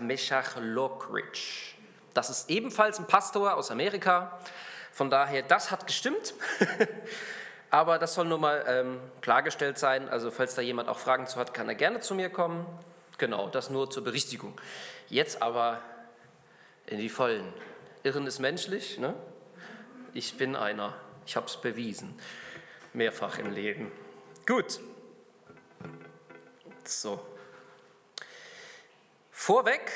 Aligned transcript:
Meshach 0.00 0.56
Lockridge. 0.60 1.74
Das 2.14 2.30
ist 2.30 2.50
ebenfalls 2.50 2.98
ein 2.98 3.06
Pastor 3.06 3.54
aus 3.54 3.70
Amerika. 3.70 4.38
Von 4.92 5.10
daher, 5.10 5.42
das 5.42 5.70
hat 5.70 5.86
gestimmt. 5.86 6.34
Aber 7.70 7.98
das 7.98 8.14
soll 8.14 8.26
nur 8.26 8.38
mal 8.38 8.64
ähm, 8.66 9.00
klargestellt 9.20 9.78
sein. 9.78 10.08
Also 10.08 10.30
falls 10.30 10.54
da 10.54 10.62
jemand 10.62 10.88
auch 10.88 10.98
Fragen 10.98 11.26
zu 11.26 11.38
hat, 11.38 11.52
kann 11.52 11.68
er 11.68 11.74
gerne 11.74 12.00
zu 12.00 12.14
mir 12.14 12.30
kommen. 12.30 12.66
Genau, 13.18 13.48
das 13.48 13.68
nur 13.70 13.90
zur 13.90 14.04
Berichtigung. 14.04 14.58
Jetzt 15.08 15.42
aber 15.42 15.80
in 16.86 16.98
die 16.98 17.08
Vollen. 17.08 17.52
Irren 18.02 18.26
ist 18.26 18.38
menschlich. 18.38 18.98
Ne? 18.98 19.14
Ich 20.14 20.36
bin 20.38 20.56
einer. 20.56 20.94
Ich 21.26 21.36
habe 21.36 21.46
es 21.46 21.60
bewiesen. 21.60 22.18
Mehrfach 22.94 23.38
im 23.38 23.52
Leben. 23.52 23.92
Gut. 24.46 24.80
So. 26.84 27.20
Vorweg, 29.38 29.92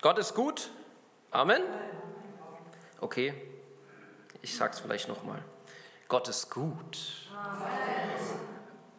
Gott 0.00 0.18
ist 0.18 0.34
gut. 0.34 0.70
Amen. 1.32 1.62
Okay, 3.00 3.34
ich 4.40 4.56
sage 4.56 4.72
es 4.72 4.78
vielleicht 4.78 5.08
nochmal. 5.08 5.42
Gott 6.06 6.28
ist 6.28 6.48
gut. 6.48 6.96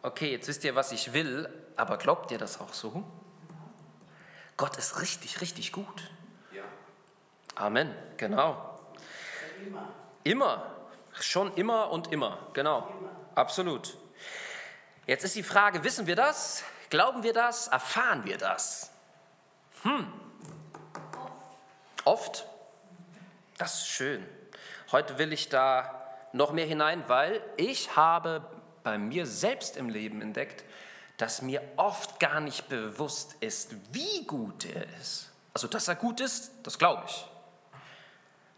Okay, 0.02 0.32
jetzt 0.32 0.46
wisst 0.48 0.64
ihr, 0.64 0.74
was 0.76 0.92
ich 0.92 1.14
will, 1.14 1.48
aber 1.76 1.96
glaubt 1.96 2.30
ihr 2.30 2.36
das 2.36 2.60
auch 2.60 2.74
so? 2.74 3.02
Gott 4.58 4.76
ist 4.76 5.00
richtig, 5.00 5.40
richtig 5.40 5.72
gut. 5.72 6.10
Amen, 7.54 7.92
genau. 8.18 8.78
Immer. 9.66 9.88
Immer. 10.22 10.76
Schon 11.18 11.54
immer 11.54 11.90
und 11.90 12.12
immer, 12.12 12.38
genau. 12.52 12.86
Absolut. 13.34 13.96
Jetzt 15.06 15.24
ist 15.24 15.34
die 15.34 15.42
Frage, 15.42 15.82
wissen 15.82 16.06
wir 16.06 16.16
das? 16.16 16.64
Glauben 16.90 17.22
wir 17.22 17.32
das? 17.32 17.68
Erfahren 17.68 18.24
wir 18.24 18.36
das? 18.36 18.90
Hm. 19.82 20.12
Oft. 22.04 22.46
Das 23.58 23.74
ist 23.74 23.88
schön. 23.88 24.26
Heute 24.92 25.18
will 25.18 25.32
ich 25.32 25.48
da 25.48 26.08
noch 26.32 26.52
mehr 26.52 26.66
hinein, 26.66 27.04
weil 27.08 27.42
ich 27.56 27.96
habe 27.96 28.44
bei 28.82 28.98
mir 28.98 29.26
selbst 29.26 29.76
im 29.76 29.88
Leben 29.88 30.22
entdeckt, 30.22 30.64
dass 31.16 31.42
mir 31.42 31.62
oft 31.76 32.18
gar 32.18 32.40
nicht 32.40 32.68
bewusst 32.68 33.36
ist, 33.40 33.74
wie 33.92 34.24
gut 34.24 34.64
er 34.64 34.86
ist. 35.00 35.30
Also, 35.52 35.68
dass 35.68 35.88
er 35.88 35.96
gut 35.96 36.20
ist, 36.20 36.52
das 36.62 36.78
glaube 36.78 37.04
ich. 37.06 37.26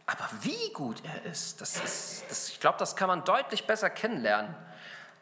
Aber 0.07 0.29
wie 0.43 0.73
gut 0.73 1.03
er 1.05 1.31
ist, 1.31 1.61
das 1.61 1.77
ist 1.83 2.25
das, 2.29 2.49
ich 2.49 2.61
glaube, 2.61 2.79
das 2.79 2.97
kann 2.97 3.09
man 3.09 3.25
deutlich 3.25 3.67
besser 3.67 3.91
kennenlernen. 3.91 4.55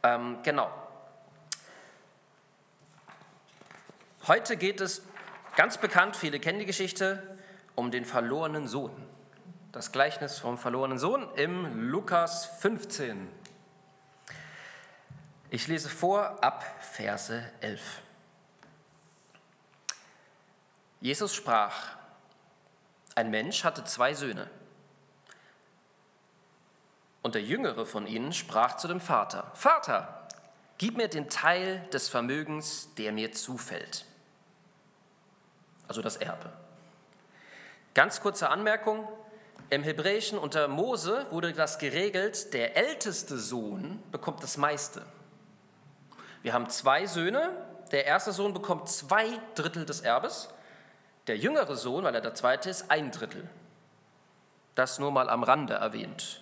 Ähm, 0.02 0.39
genau. 0.42 0.70
Heute 4.27 4.56
geht 4.56 4.80
es, 4.80 5.02
ganz 5.61 5.77
bekannt, 5.77 6.16
viele 6.16 6.41
kennen 6.41 6.58
die 6.58 6.64
Geschichte, 6.64 7.22
um 7.75 7.91
den 7.91 8.06
verlorenen 8.06 8.66
Sohn 8.66 8.97
das 9.72 9.92
Gleichnis 9.92 10.39
vom 10.39 10.56
verlorenen 10.56 10.98
Sohn 10.98 11.28
im 11.36 11.91
Lukas 11.91 12.47
15. 12.61 13.28
Ich 15.50 15.69
lese 15.69 15.91
vor 15.91 16.42
ab 16.42 16.64
Verse 16.80 17.44
11. 17.61 17.83
Jesus 21.02 21.34
sprach, 21.34 21.91
ein 23.14 23.28
Mensch 23.28 23.62
hatte 23.62 23.84
zwei 23.84 24.14
Söhne. 24.14 24.48
Und 27.20 27.34
der 27.34 27.42
jüngere 27.42 27.84
von 27.84 28.06
ihnen 28.06 28.33
sprach 28.33 28.78
zu 28.78 28.89
dem 28.89 29.02
Vater, 29.02 29.52
Vater, 29.52 30.27
gib 30.78 30.97
mir 30.97 31.08
den 31.08 31.28
Teil 31.28 31.86
des 31.92 32.08
Vermögens, 32.08 32.89
der 32.95 33.12
mir 33.12 33.33
zufällt. 33.33 34.06
Also 35.91 36.02
das 36.02 36.19
Erbe. 36.19 36.48
Ganz 37.94 38.20
kurze 38.20 38.48
Anmerkung, 38.48 39.08
im 39.70 39.83
Hebräischen 39.83 40.38
unter 40.38 40.69
Mose 40.69 41.27
wurde 41.33 41.52
das 41.52 41.80
geregelt, 41.80 42.55
der 42.55 42.77
älteste 42.77 43.36
Sohn 43.36 44.00
bekommt 44.12 44.40
das 44.40 44.56
meiste. 44.56 45.02
Wir 46.42 46.52
haben 46.52 46.70
zwei 46.70 47.06
Söhne, 47.06 47.51
der 47.90 48.06
erste 48.06 48.30
Sohn 48.30 48.55
bekommt 48.55 48.89
zwei 48.89 49.27
Drittel 49.56 49.84
des 49.84 50.02
Erbes, 50.02 50.51
der 51.27 51.36
jüngere 51.36 51.74
Sohn, 51.74 52.05
weil 52.05 52.14
er 52.14 52.20
der 52.20 52.36
zweite 52.36 52.70
ist, 52.70 52.89
ein 52.89 53.11
Drittel. 53.11 53.51
Das 54.77 55.01
nur 55.01 55.11
mal 55.11 55.28
am 55.28 55.42
Rande 55.42 55.74
erwähnt. 55.74 56.40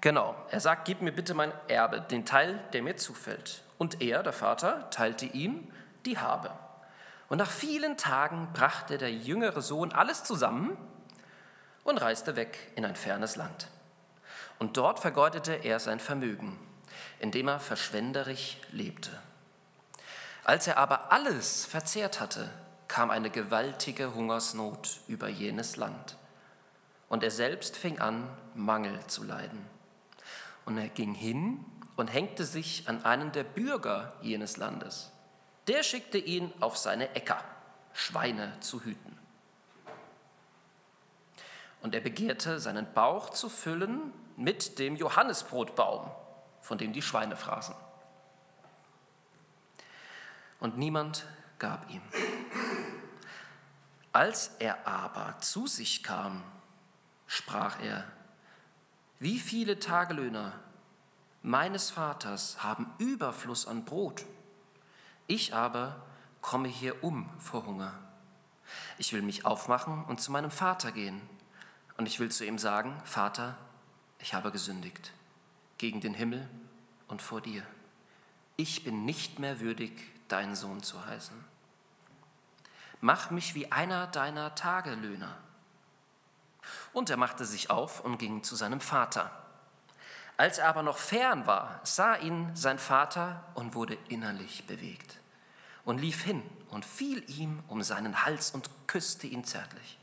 Genau, 0.00 0.34
er 0.50 0.58
sagt, 0.58 0.86
gib 0.86 1.00
mir 1.00 1.12
bitte 1.12 1.34
mein 1.34 1.52
Erbe, 1.68 2.00
den 2.00 2.26
Teil, 2.26 2.58
der 2.72 2.82
mir 2.82 2.96
zufällt. 2.96 3.62
Und 3.78 4.02
er, 4.02 4.24
der 4.24 4.32
Vater, 4.32 4.90
teilte 4.90 5.26
ihm 5.26 5.70
die 6.06 6.18
Habe. 6.18 6.50
Und 7.32 7.38
nach 7.38 7.50
vielen 7.50 7.96
Tagen 7.96 8.50
brachte 8.52 8.98
der 8.98 9.10
jüngere 9.10 9.62
Sohn 9.62 9.90
alles 9.90 10.22
zusammen 10.22 10.76
und 11.82 11.96
reiste 11.96 12.36
weg 12.36 12.58
in 12.76 12.84
ein 12.84 12.94
fernes 12.94 13.36
Land. 13.36 13.68
Und 14.58 14.76
dort 14.76 14.98
vergeudete 14.98 15.54
er 15.54 15.80
sein 15.80 15.98
Vermögen, 15.98 16.58
indem 17.20 17.48
er 17.48 17.58
verschwenderisch 17.58 18.58
lebte. 18.70 19.18
Als 20.44 20.66
er 20.66 20.76
aber 20.76 21.10
alles 21.10 21.64
verzehrt 21.64 22.20
hatte, 22.20 22.50
kam 22.86 23.10
eine 23.10 23.30
gewaltige 23.30 24.14
Hungersnot 24.14 25.00
über 25.08 25.28
jenes 25.28 25.78
Land. 25.78 26.18
Und 27.08 27.24
er 27.24 27.30
selbst 27.30 27.78
fing 27.78 27.98
an, 27.98 28.28
Mangel 28.54 29.06
zu 29.06 29.24
leiden. 29.24 29.64
Und 30.66 30.76
er 30.76 30.90
ging 30.90 31.14
hin 31.14 31.64
und 31.96 32.08
hängte 32.08 32.44
sich 32.44 32.90
an 32.90 33.06
einen 33.06 33.32
der 33.32 33.44
Bürger 33.44 34.12
jenes 34.20 34.58
Landes. 34.58 35.12
Der 35.68 35.82
schickte 35.82 36.18
ihn 36.18 36.52
auf 36.60 36.76
seine 36.76 37.14
Äcker, 37.14 37.42
Schweine 37.92 38.58
zu 38.60 38.82
hüten 38.82 39.12
und 41.82 41.94
er 41.94 42.00
begehrte, 42.00 42.60
seinen 42.60 42.90
Bauch 42.94 43.30
zu 43.30 43.48
füllen 43.48 44.12
mit 44.36 44.78
dem 44.78 44.96
Johannesbrotbaum, 44.96 46.10
von 46.60 46.78
dem 46.78 46.92
die 46.92 47.02
Schweine 47.02 47.36
fraßen. 47.36 47.74
Und 50.60 50.78
niemand 50.78 51.26
gab 51.58 51.90
ihm. 51.90 52.02
Als 54.12 54.52
er 54.60 54.86
aber 54.86 55.38
zu 55.40 55.66
sich 55.66 56.02
kam, 56.04 56.44
sprach 57.26 57.80
er, 57.80 58.04
wie 59.18 59.40
viele 59.40 59.78
Tagelöhner 59.78 60.52
meines 61.42 61.90
Vaters 61.90 62.62
haben 62.62 62.92
Überfluss 62.98 63.66
an 63.66 63.84
Brot, 63.84 64.24
ich 65.26 65.54
aber 65.54 66.02
komme 66.40 66.68
hier 66.68 67.02
um 67.04 67.28
vor 67.38 67.66
Hunger. 67.66 67.98
Ich 68.98 69.12
will 69.12 69.22
mich 69.22 69.44
aufmachen 69.44 70.04
und 70.04 70.20
zu 70.20 70.32
meinem 70.32 70.50
Vater 70.50 70.92
gehen 70.92 71.20
und 71.96 72.06
ich 72.06 72.20
will 72.20 72.30
zu 72.30 72.44
ihm 72.44 72.58
sagen, 72.58 73.00
Vater, 73.04 73.56
ich 74.18 74.34
habe 74.34 74.52
gesündigt 74.52 75.12
gegen 75.78 76.00
den 76.00 76.14
Himmel 76.14 76.48
und 77.08 77.22
vor 77.22 77.40
dir. 77.40 77.66
Ich 78.56 78.84
bin 78.84 79.04
nicht 79.04 79.38
mehr 79.38 79.60
würdig, 79.60 79.92
dein 80.28 80.54
Sohn 80.54 80.82
zu 80.82 81.04
heißen. 81.04 81.36
Mach 83.00 83.30
mich 83.30 83.54
wie 83.54 83.72
einer 83.72 84.06
deiner 84.06 84.54
Tagelöhner. 84.54 85.36
Und 86.92 87.10
er 87.10 87.16
machte 87.16 87.44
sich 87.44 87.70
auf 87.70 88.00
und 88.00 88.18
ging 88.18 88.44
zu 88.44 88.54
seinem 88.54 88.80
Vater. 88.80 89.41
Als 90.42 90.58
er 90.58 90.66
aber 90.66 90.82
noch 90.82 90.98
fern 90.98 91.46
war, 91.46 91.78
sah 91.84 92.16
ihn 92.16 92.50
sein 92.56 92.80
Vater 92.80 93.44
und 93.54 93.76
wurde 93.76 93.96
innerlich 94.08 94.66
bewegt 94.66 95.20
und 95.84 96.00
lief 96.00 96.22
hin 96.22 96.42
und 96.68 96.84
fiel 96.84 97.22
ihm 97.30 97.62
um 97.68 97.84
seinen 97.84 98.24
Hals 98.24 98.50
und 98.50 98.68
küsste 98.88 99.28
ihn 99.28 99.44
zärtlich. 99.44 99.98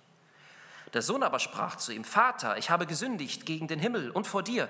Der 0.94 1.02
Sohn 1.02 1.24
aber 1.24 1.40
sprach 1.40 1.76
zu 1.76 1.92
ihm, 1.92 2.06
Vater, 2.06 2.58
ich 2.58 2.70
habe 2.70 2.86
gesündigt 2.86 3.46
gegen 3.46 3.68
den 3.68 3.80
Himmel 3.80 4.12
und 4.12 4.28
vor 4.28 4.42
dir. 4.42 4.70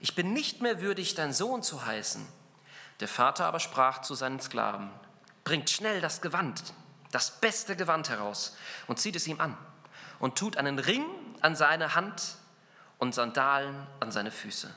Ich 0.00 0.14
bin 0.14 0.34
nicht 0.34 0.60
mehr 0.60 0.82
würdig, 0.82 1.14
dein 1.14 1.32
Sohn 1.32 1.62
zu 1.62 1.86
heißen. 1.86 2.28
Der 3.00 3.08
Vater 3.08 3.46
aber 3.46 3.58
sprach 3.58 4.02
zu 4.02 4.14
seinen 4.14 4.40
Sklaven, 4.40 4.90
bringt 5.44 5.70
schnell 5.70 6.02
das 6.02 6.20
Gewand, 6.20 6.74
das 7.10 7.40
beste 7.40 7.74
Gewand 7.74 8.10
heraus 8.10 8.54
und 8.86 8.98
zieht 8.98 9.16
es 9.16 9.26
ihm 9.26 9.40
an 9.40 9.56
und 10.18 10.36
tut 10.36 10.58
einen 10.58 10.78
Ring 10.78 11.06
an 11.40 11.56
seine 11.56 11.94
Hand 11.94 12.36
und 12.98 13.14
Sandalen 13.14 13.86
an 14.00 14.10
seine 14.12 14.30
Füße 14.30 14.74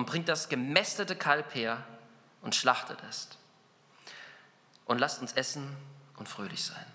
und 0.00 0.06
bringt 0.06 0.30
das 0.30 0.48
gemästete 0.48 1.14
Kalb 1.14 1.54
her 1.54 1.84
und 2.40 2.54
schlachtet 2.54 2.98
es. 3.10 3.28
Und 4.86 4.96
lasst 4.98 5.20
uns 5.20 5.34
essen 5.34 5.76
und 6.16 6.26
fröhlich 6.26 6.64
sein. 6.64 6.86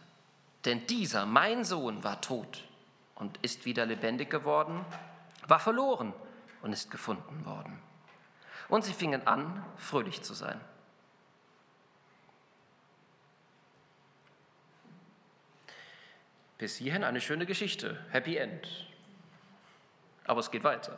Denn 0.66 0.88
dieser, 0.88 1.28
mein 1.28 1.64
Sohn, 1.64 2.04
war 2.04 2.20
tot 2.22 2.64
und 3.14 3.38
ist 3.44 3.66
wieder 3.66 3.86
lebendig 3.86 4.32
geworden, 4.32 4.84
war 5.48 5.60
verloren 5.60 6.16
und 6.64 6.74
ist 6.74 6.90
gefunden 6.90 7.46
worden. 7.46 7.80
Und 8.70 8.84
sie 8.84 8.94
fingen 8.94 9.28
an, 9.28 9.64
fröhlich 9.78 10.24
zu 10.24 10.34
sein. 10.34 10.60
Bis 16.58 16.78
hierhin 16.78 17.04
eine 17.04 17.22
schöne 17.22 17.46
Geschichte, 17.46 18.04
Happy 18.10 18.38
End. 18.38 18.68
Aber 20.24 20.40
es 20.40 20.50
geht 20.50 20.64
weiter. 20.64 20.98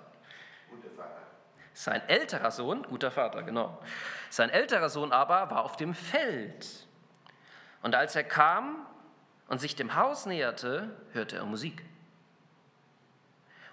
Sein 1.78 2.02
älterer 2.10 2.50
Sohn, 2.50 2.82
guter 2.82 3.12
Vater, 3.12 3.44
genau. 3.44 3.78
Sein 4.32 4.50
älterer 4.50 4.90
Sohn 4.90 5.12
aber 5.12 5.52
war 5.52 5.64
auf 5.64 5.76
dem 5.76 5.94
Feld. 5.94 6.88
Und 7.84 7.94
als 7.94 8.16
er 8.16 8.24
kam, 8.24 8.88
und 9.48 9.62
sich 9.62 9.76
dem 9.76 9.94
Haus 9.94 10.26
näherte, 10.26 10.90
hörte 11.12 11.36
er 11.36 11.46
Musik. 11.46 11.86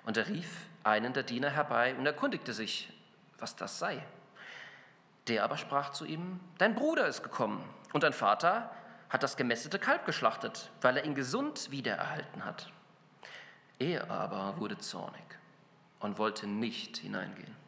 Und 0.05 0.19
er 0.19 0.29
rief 0.29 0.67
einen 0.83 1.15
der 1.15 1.23
Diener 1.23 1.49
herbei 1.49 1.95
und 1.95 2.05
erkundigte 2.05 2.53
sich, 2.53 2.93
was 3.39 3.57
das 3.57 3.79
sei. 3.79 4.05
Der 5.27 5.43
aber 5.43 5.57
sprach 5.57 5.89
zu 5.89 6.05
ihm, 6.05 6.41
dein 6.59 6.75
Bruder 6.75 7.07
ist 7.07 7.23
gekommen 7.23 7.67
und 7.95 8.03
dein 8.03 8.13
Vater 8.13 8.71
hat 9.09 9.23
das 9.23 9.39
gemästete 9.39 9.79
Kalb 9.79 10.05
geschlachtet, 10.05 10.71
weil 10.83 10.99
er 10.99 11.07
ihn 11.07 11.15
gesund 11.15 11.71
wiedererhalten 11.71 12.45
hat. 12.45 12.71
Er 13.79 14.11
aber 14.11 14.61
wurde 14.61 14.77
zornig 14.77 15.25
und 16.01 16.19
wollte 16.19 16.47
nicht 16.47 16.99
hineingehen. 16.99 17.64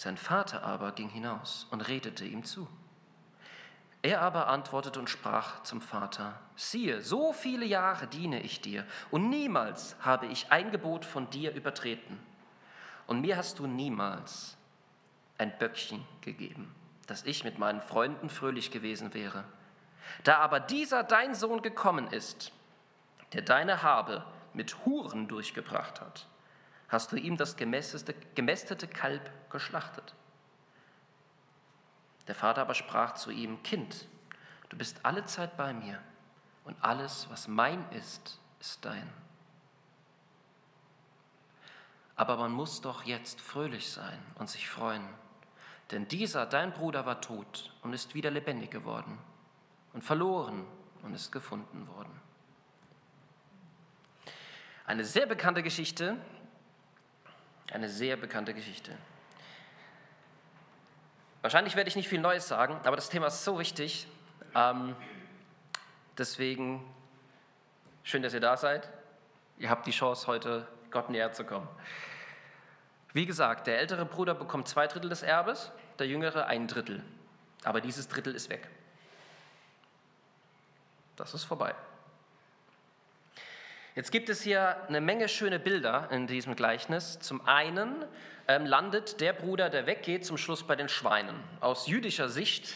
Sein 0.00 0.16
Vater 0.16 0.62
aber 0.62 0.92
ging 0.92 1.10
hinaus 1.10 1.66
und 1.70 1.82
redete 1.82 2.24
ihm 2.24 2.42
zu. 2.42 2.66
Er 4.00 4.22
aber 4.22 4.46
antwortete 4.46 4.98
und 4.98 5.10
sprach 5.10 5.62
zum 5.62 5.82
Vater, 5.82 6.40
siehe, 6.56 7.02
so 7.02 7.34
viele 7.34 7.66
Jahre 7.66 8.06
diene 8.06 8.40
ich 8.40 8.62
dir 8.62 8.86
und 9.10 9.28
niemals 9.28 9.96
habe 10.00 10.24
ich 10.24 10.50
ein 10.50 10.70
Gebot 10.70 11.04
von 11.04 11.28
dir 11.28 11.52
übertreten. 11.52 12.18
Und 13.06 13.20
mir 13.20 13.36
hast 13.36 13.58
du 13.58 13.66
niemals 13.66 14.56
ein 15.36 15.52
Böckchen 15.58 16.02
gegeben, 16.22 16.74
dass 17.06 17.24
ich 17.24 17.44
mit 17.44 17.58
meinen 17.58 17.82
Freunden 17.82 18.30
fröhlich 18.30 18.70
gewesen 18.70 19.12
wäre. 19.12 19.44
Da 20.24 20.38
aber 20.38 20.60
dieser 20.60 21.02
dein 21.02 21.34
Sohn 21.34 21.60
gekommen 21.60 22.06
ist, 22.06 22.52
der 23.34 23.42
deine 23.42 23.82
Habe 23.82 24.24
mit 24.54 24.86
Huren 24.86 25.28
durchgebracht 25.28 26.00
hat, 26.00 26.26
hast 26.90 27.12
du 27.12 27.16
ihm 27.16 27.36
das 27.36 27.56
gemästete, 27.56 28.88
Kalb 28.88 29.30
geschlachtet. 29.50 30.14
Der 32.26 32.34
Vater 32.34 32.62
aber 32.62 32.74
sprach 32.74 33.14
zu 33.14 33.30
ihm, 33.30 33.62
Kind, 33.62 34.06
du 34.68 34.76
bist 34.76 35.00
alle 35.04 35.24
Zeit 35.24 35.56
bei 35.56 35.72
mir 35.72 36.00
und 36.64 36.76
alles, 36.82 37.28
was 37.30 37.48
mein 37.48 37.88
ist, 37.92 38.38
ist 38.60 38.84
dein. 38.84 39.10
Aber 42.16 42.36
man 42.36 42.52
muss 42.52 42.80
doch 42.80 43.04
jetzt 43.04 43.40
fröhlich 43.40 43.90
sein 43.90 44.18
und 44.34 44.50
sich 44.50 44.68
freuen, 44.68 45.08
denn 45.90 46.06
dieser, 46.08 46.44
dein 46.44 46.72
Bruder, 46.72 47.06
war 47.06 47.20
tot 47.20 47.72
und 47.82 47.92
ist 47.92 48.14
wieder 48.14 48.30
lebendig 48.30 48.70
geworden 48.70 49.18
und 49.92 50.02
verloren 50.02 50.66
und 51.02 51.14
ist 51.14 51.32
gefunden 51.32 51.88
worden. 51.88 52.20
Eine 54.86 55.04
sehr 55.04 55.26
bekannte 55.26 55.62
Geschichte, 55.62 56.16
eine 57.72 57.88
sehr 57.88 58.16
bekannte 58.16 58.54
Geschichte. 58.54 58.96
Wahrscheinlich 61.42 61.74
werde 61.76 61.88
ich 61.88 61.96
nicht 61.96 62.08
viel 62.08 62.20
Neues 62.20 62.48
sagen, 62.48 62.78
aber 62.84 62.96
das 62.96 63.08
Thema 63.08 63.28
ist 63.28 63.44
so 63.44 63.58
wichtig. 63.58 64.06
Ähm, 64.54 64.94
deswegen 66.18 66.84
schön, 68.02 68.22
dass 68.22 68.34
ihr 68.34 68.40
da 68.40 68.56
seid. 68.56 68.90
Ihr 69.58 69.70
habt 69.70 69.86
die 69.86 69.90
Chance, 69.90 70.26
heute 70.26 70.66
Gott 70.90 71.08
näher 71.08 71.32
zu 71.32 71.44
kommen. 71.44 71.68
Wie 73.12 73.26
gesagt, 73.26 73.66
der 73.66 73.78
ältere 73.78 74.04
Bruder 74.04 74.34
bekommt 74.34 74.68
zwei 74.68 74.86
Drittel 74.86 75.08
des 75.08 75.22
Erbes, 75.22 75.72
der 75.98 76.06
jüngere 76.06 76.46
ein 76.46 76.68
Drittel. 76.68 77.02
Aber 77.64 77.80
dieses 77.80 78.08
Drittel 78.08 78.34
ist 78.34 78.50
weg. 78.50 78.68
Das 81.16 81.34
ist 81.34 81.44
vorbei. 81.44 81.74
Jetzt 83.96 84.12
gibt 84.12 84.28
es 84.28 84.40
hier 84.40 84.76
eine 84.88 85.00
Menge 85.00 85.28
schöne 85.28 85.58
Bilder 85.58 86.08
in 86.12 86.28
diesem 86.28 86.54
Gleichnis. 86.54 87.18
Zum 87.18 87.46
einen 87.46 88.04
ähm, 88.46 88.64
landet 88.64 89.20
der 89.20 89.32
Bruder, 89.32 89.68
der 89.68 89.86
weggeht, 89.86 90.24
zum 90.24 90.38
Schluss 90.38 90.64
bei 90.64 90.76
den 90.76 90.88
Schweinen. 90.88 91.34
Aus 91.60 91.88
jüdischer 91.88 92.28
Sicht 92.28 92.74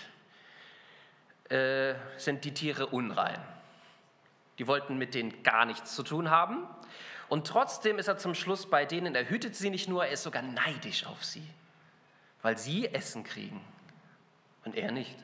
äh, 1.50 1.94
sind 2.16 2.44
die 2.44 2.52
Tiere 2.52 2.88
unrein. 2.88 3.40
Die 4.58 4.66
wollten 4.66 4.99
mit 4.99 5.14
denen 5.14 5.44
gar 5.44 5.66
nichts 5.66 5.94
zu 5.94 6.02
tun 6.02 6.31
haben. 6.31 6.66
Und 7.28 7.46
trotzdem 7.46 7.99
ist 7.99 8.08
er 8.08 8.19
zum 8.19 8.34
Schluss 8.34 8.69
bei 8.69 8.84
denen, 8.84 9.14
er 9.14 9.28
hütet 9.28 9.55
sie 9.55 9.70
nicht 9.70 9.88
nur, 9.88 10.05
er 10.05 10.12
ist 10.12 10.25
sogar 10.25 10.43
neidisch 10.43 11.06
auf 11.06 11.25
sie, 11.25 11.46
weil 12.43 12.58
sie 12.58 12.93
Essen 12.93 13.25
kriegen 13.25 13.64
und 14.64 14.76
er 14.76 14.90
nicht. 14.90 15.16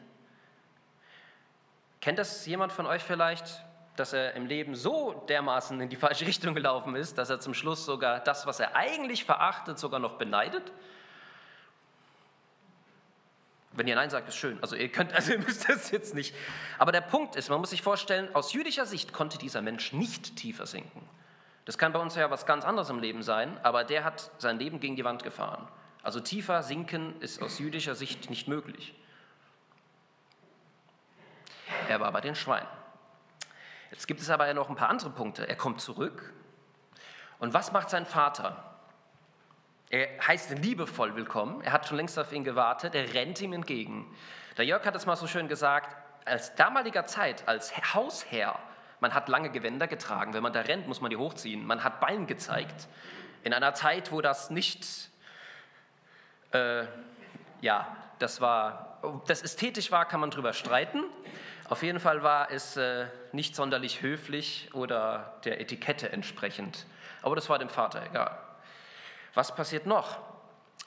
Kennt 2.00 2.19
das 2.19 2.46
jemand 2.46 2.72
von 2.72 2.87
euch 2.87 3.02
vielleicht? 3.02 3.64
Dass 4.00 4.14
er 4.14 4.35
im 4.35 4.47
Leben 4.47 4.75
so 4.75 5.12
dermaßen 5.29 5.79
in 5.81 5.91
die 5.91 5.97
falsche 5.97 6.26
Richtung 6.26 6.55
gelaufen 6.55 6.97
ist, 6.97 7.19
dass 7.19 7.29
er 7.29 7.38
zum 7.38 7.52
Schluss 7.52 7.85
sogar 7.85 8.19
das, 8.20 8.47
was 8.47 8.58
er 8.58 8.75
eigentlich 8.75 9.25
verachtet, 9.25 9.79
sogar 9.79 10.00
noch 10.00 10.14
beneidet? 10.14 10.73
Wenn 13.73 13.87
ihr 13.87 13.94
Nein 13.94 14.08
sagt, 14.08 14.29
ist 14.29 14.37
schön. 14.37 14.58
Also 14.62 14.75
ihr 14.75 14.91
könnt, 14.91 15.12
also 15.14 15.32
ihr 15.32 15.38
müsst 15.38 15.69
das 15.69 15.91
jetzt 15.91 16.14
nicht. 16.14 16.35
Aber 16.79 16.93
der 16.93 17.02
Punkt 17.02 17.37
ist, 17.37 17.50
man 17.50 17.61
muss 17.61 17.70
sich 17.70 17.82
vorstellen, 17.82 18.35
aus 18.35 18.55
jüdischer 18.55 18.87
Sicht 18.87 19.12
konnte 19.12 19.37
dieser 19.37 19.61
Mensch 19.61 19.93
nicht 19.93 20.35
tiefer 20.37 20.67
sinken. 20.67 21.06
Das 21.67 21.76
kann 21.76 21.93
bei 21.93 22.00
uns 22.00 22.17
ja 22.17 22.31
was 22.31 22.47
ganz 22.47 22.64
anderes 22.64 22.88
im 22.88 23.00
Leben 23.00 23.23
sein, 23.23 23.61
aber 23.62 23.85
der 23.85 24.02
hat 24.02 24.31
sein 24.38 24.58
Leben 24.58 24.81
gegen 24.81 24.97
die 24.97 25.05
Wand 25.05 25.23
gefahren. 25.23 25.69
Also 26.02 26.20
tiefer 26.20 26.62
sinken 26.62 27.20
ist 27.20 27.43
aus 27.43 27.58
jüdischer 27.58 27.94
Sicht 27.94 28.31
nicht 28.31 28.49
möglich. 28.49 28.94
Er 31.87 32.00
war 32.00 32.11
bei 32.11 32.23
den 32.23 32.35
Schweinen. 32.35 32.80
Jetzt 33.90 34.06
gibt 34.06 34.20
es 34.20 34.31
aber 34.31 34.46
ja 34.46 34.54
noch 34.54 34.70
ein 34.70 34.76
paar 34.76 34.88
andere 34.88 35.10
Punkte. 35.10 35.48
Er 35.48 35.56
kommt 35.56 35.81
zurück. 35.81 36.32
Und 37.38 37.54
was 37.54 37.72
macht 37.72 37.90
sein 37.90 38.06
Vater? 38.06 38.64
Er 39.88 40.08
heißt 40.26 40.50
liebevoll 40.58 41.16
willkommen. 41.16 41.60
Er 41.62 41.72
hat 41.72 41.88
schon 41.88 41.96
längst 41.96 42.16
auf 42.16 42.32
ihn 42.32 42.44
gewartet. 42.44 42.94
Er 42.94 43.12
rennt 43.14 43.40
ihm 43.40 43.52
entgegen. 43.52 44.06
Der 44.56 44.64
Jörg 44.64 44.84
hat 44.87 44.94
es 44.94 45.06
mal 45.06 45.16
so 45.16 45.26
schön 45.26 45.48
gesagt, 45.48 45.96
als 46.25 46.54
damaliger 46.54 47.06
Zeit, 47.06 47.48
als 47.48 47.75
Hausherr, 47.94 48.58
man 49.00 49.14
hat 49.14 49.28
lange 49.28 49.50
Gewänder 49.50 49.88
getragen. 49.88 50.34
Wenn 50.34 50.42
man 50.42 50.52
da 50.52 50.60
rennt, 50.60 50.87
muss 50.87 51.00
man 51.00 51.10
die 51.10 51.16
hochziehen. 51.16 51.66
Man 51.66 51.82
hat 51.82 51.98
Bein 51.98 52.28
gezeigt. 52.28 52.87
In 53.42 53.52
einer 53.52 53.75
Zeit, 53.75 54.12
wo 54.12 54.20
das 54.20 54.50
nicht, 54.50 54.87
äh, 56.52 56.84
ja, 57.60 57.96
das 58.20 58.40
war, 58.40 59.00
das 59.26 59.42
ästhetisch 59.42 59.90
war, 59.90 60.04
kann 60.04 60.20
man 60.20 60.31
drüber 60.31 60.52
streiten. 60.52 61.02
Auf 61.70 61.84
jeden 61.84 62.00
Fall 62.00 62.25
war 62.25 62.50
es 62.50 62.76
äh, 62.76 63.06
nicht 63.31 63.55
sonderlich 63.55 64.02
höflich 64.02 64.70
oder 64.75 65.34
der 65.44 65.61
Etikette 65.61 66.11
entsprechend. 66.11 66.84
Aber 67.22 67.37
das 67.37 67.49
war 67.49 67.61
dem 67.61 67.69
Vater 67.69 68.05
egal. 68.05 68.37
Was 69.34 69.55
passiert 69.55 69.87
noch? 69.87 70.19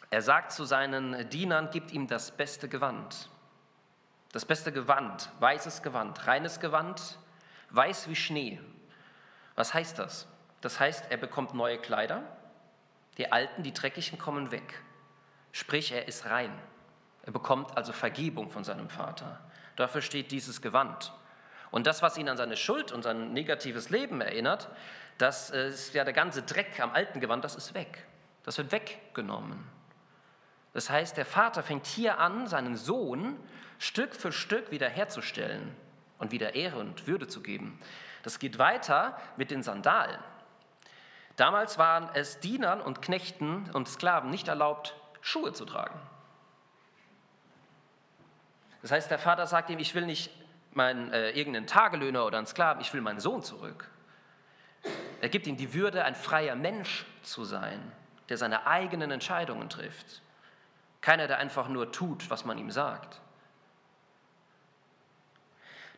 Er 0.09 0.21
sagt 0.21 0.51
zu 0.51 0.65
seinen 0.65 1.29
Dienern, 1.29 1.71
gibt 1.71 1.93
ihm 1.93 2.07
das 2.07 2.31
beste 2.31 2.67
Gewand. 2.67 3.29
Das 4.33 4.43
beste 4.43 4.73
Gewand, 4.73 5.29
weißes 5.39 5.83
Gewand, 5.83 6.27
reines 6.27 6.59
Gewand, 6.59 7.17
weiß 7.69 8.09
wie 8.09 8.17
Schnee. 8.17 8.59
Was 9.55 9.73
heißt 9.73 9.97
das? 9.99 10.27
Das 10.59 10.81
heißt, 10.81 11.05
er 11.09 11.17
bekommt 11.17 11.53
neue 11.53 11.77
Kleider, 11.77 12.23
die 13.17 13.31
alten, 13.31 13.63
die 13.63 13.73
dreckigen 13.73 14.19
kommen 14.19 14.51
weg. 14.51 14.83
Sprich, 15.53 15.93
er 15.93 16.09
ist 16.09 16.25
rein. 16.25 16.51
Er 17.21 17.31
bekommt 17.31 17.77
also 17.77 17.93
Vergebung 17.93 18.51
von 18.51 18.65
seinem 18.65 18.89
Vater. 18.89 19.39
Dafür 19.75 20.01
steht 20.01 20.31
dieses 20.31 20.61
Gewand. 20.61 21.13
Und 21.71 21.87
das, 21.87 22.01
was 22.01 22.17
ihn 22.17 22.29
an 22.29 22.37
seine 22.37 22.55
Schuld 22.55 22.91
und 22.91 23.01
sein 23.01 23.33
negatives 23.33 23.89
Leben 23.89 24.21
erinnert, 24.21 24.69
das 25.17 25.49
ist 25.49 25.93
ja 25.93 26.03
der 26.03 26.13
ganze 26.13 26.43
Dreck 26.43 26.79
am 26.79 26.91
alten 26.91 27.19
Gewand, 27.19 27.43
das 27.43 27.55
ist 27.55 27.73
weg. 27.73 28.05
Das 28.43 28.57
wird 28.57 28.71
weggenommen. 28.71 29.67
Das 30.73 30.89
heißt, 30.89 31.17
der 31.17 31.25
Vater 31.25 31.63
fängt 31.63 31.85
hier 31.85 32.19
an, 32.19 32.47
seinen 32.47 32.75
Sohn 32.75 33.37
Stück 33.79 34.15
für 34.15 34.31
Stück 34.31 34.71
wiederherzustellen 34.71 35.75
und 36.17 36.31
wieder 36.31 36.55
Ehre 36.55 36.79
und 36.79 37.07
Würde 37.07 37.27
zu 37.27 37.41
geben. 37.41 37.79
Das 38.23 38.39
geht 38.39 38.57
weiter 38.57 39.17
mit 39.37 39.51
den 39.51 39.63
Sandalen. 39.63 40.19
Damals 41.35 41.77
waren 41.77 42.09
es 42.13 42.39
Dienern 42.39 42.81
und 42.81 43.01
Knechten 43.01 43.69
und 43.73 43.87
Sklaven 43.87 44.29
nicht 44.29 44.47
erlaubt, 44.47 44.95
Schuhe 45.21 45.53
zu 45.53 45.65
tragen. 45.65 45.99
Das 48.83 48.91
heißt, 48.91 49.09
der 49.09 49.17
Vater 49.17 49.47
sagt 49.47 49.69
ihm, 49.69 49.79
ich 49.79 49.95
will 49.95 50.05
nicht 50.05 50.29
meinen, 50.73 51.11
äh, 51.13 51.31
irgendeinen 51.31 51.67
Tagelöhner 51.67 52.25
oder 52.25 52.37
einen 52.37 52.47
Sklaven, 52.47 52.81
ich 52.81 52.93
will 52.93 53.01
meinen 53.01 53.21
Sohn 53.21 53.41
zurück. 53.41 53.89
Er 55.21 55.29
gibt 55.29 55.47
ihm 55.47 55.55
die 55.55 55.73
Würde, 55.73 56.03
ein 56.03 56.15
freier 56.15 56.55
Mensch 56.55 57.05
zu 57.21 57.45
sein, 57.45 57.79
der 58.27 58.37
seine 58.37 58.67
eigenen 58.67 59.09
Entscheidungen 59.09 59.69
trifft. 59.69 60.21
Keiner, 60.99 61.27
der 61.27 61.37
einfach 61.37 61.69
nur 61.69 61.93
tut, 61.93 62.29
was 62.29 62.43
man 62.43 62.57
ihm 62.57 62.71
sagt. 62.71 63.21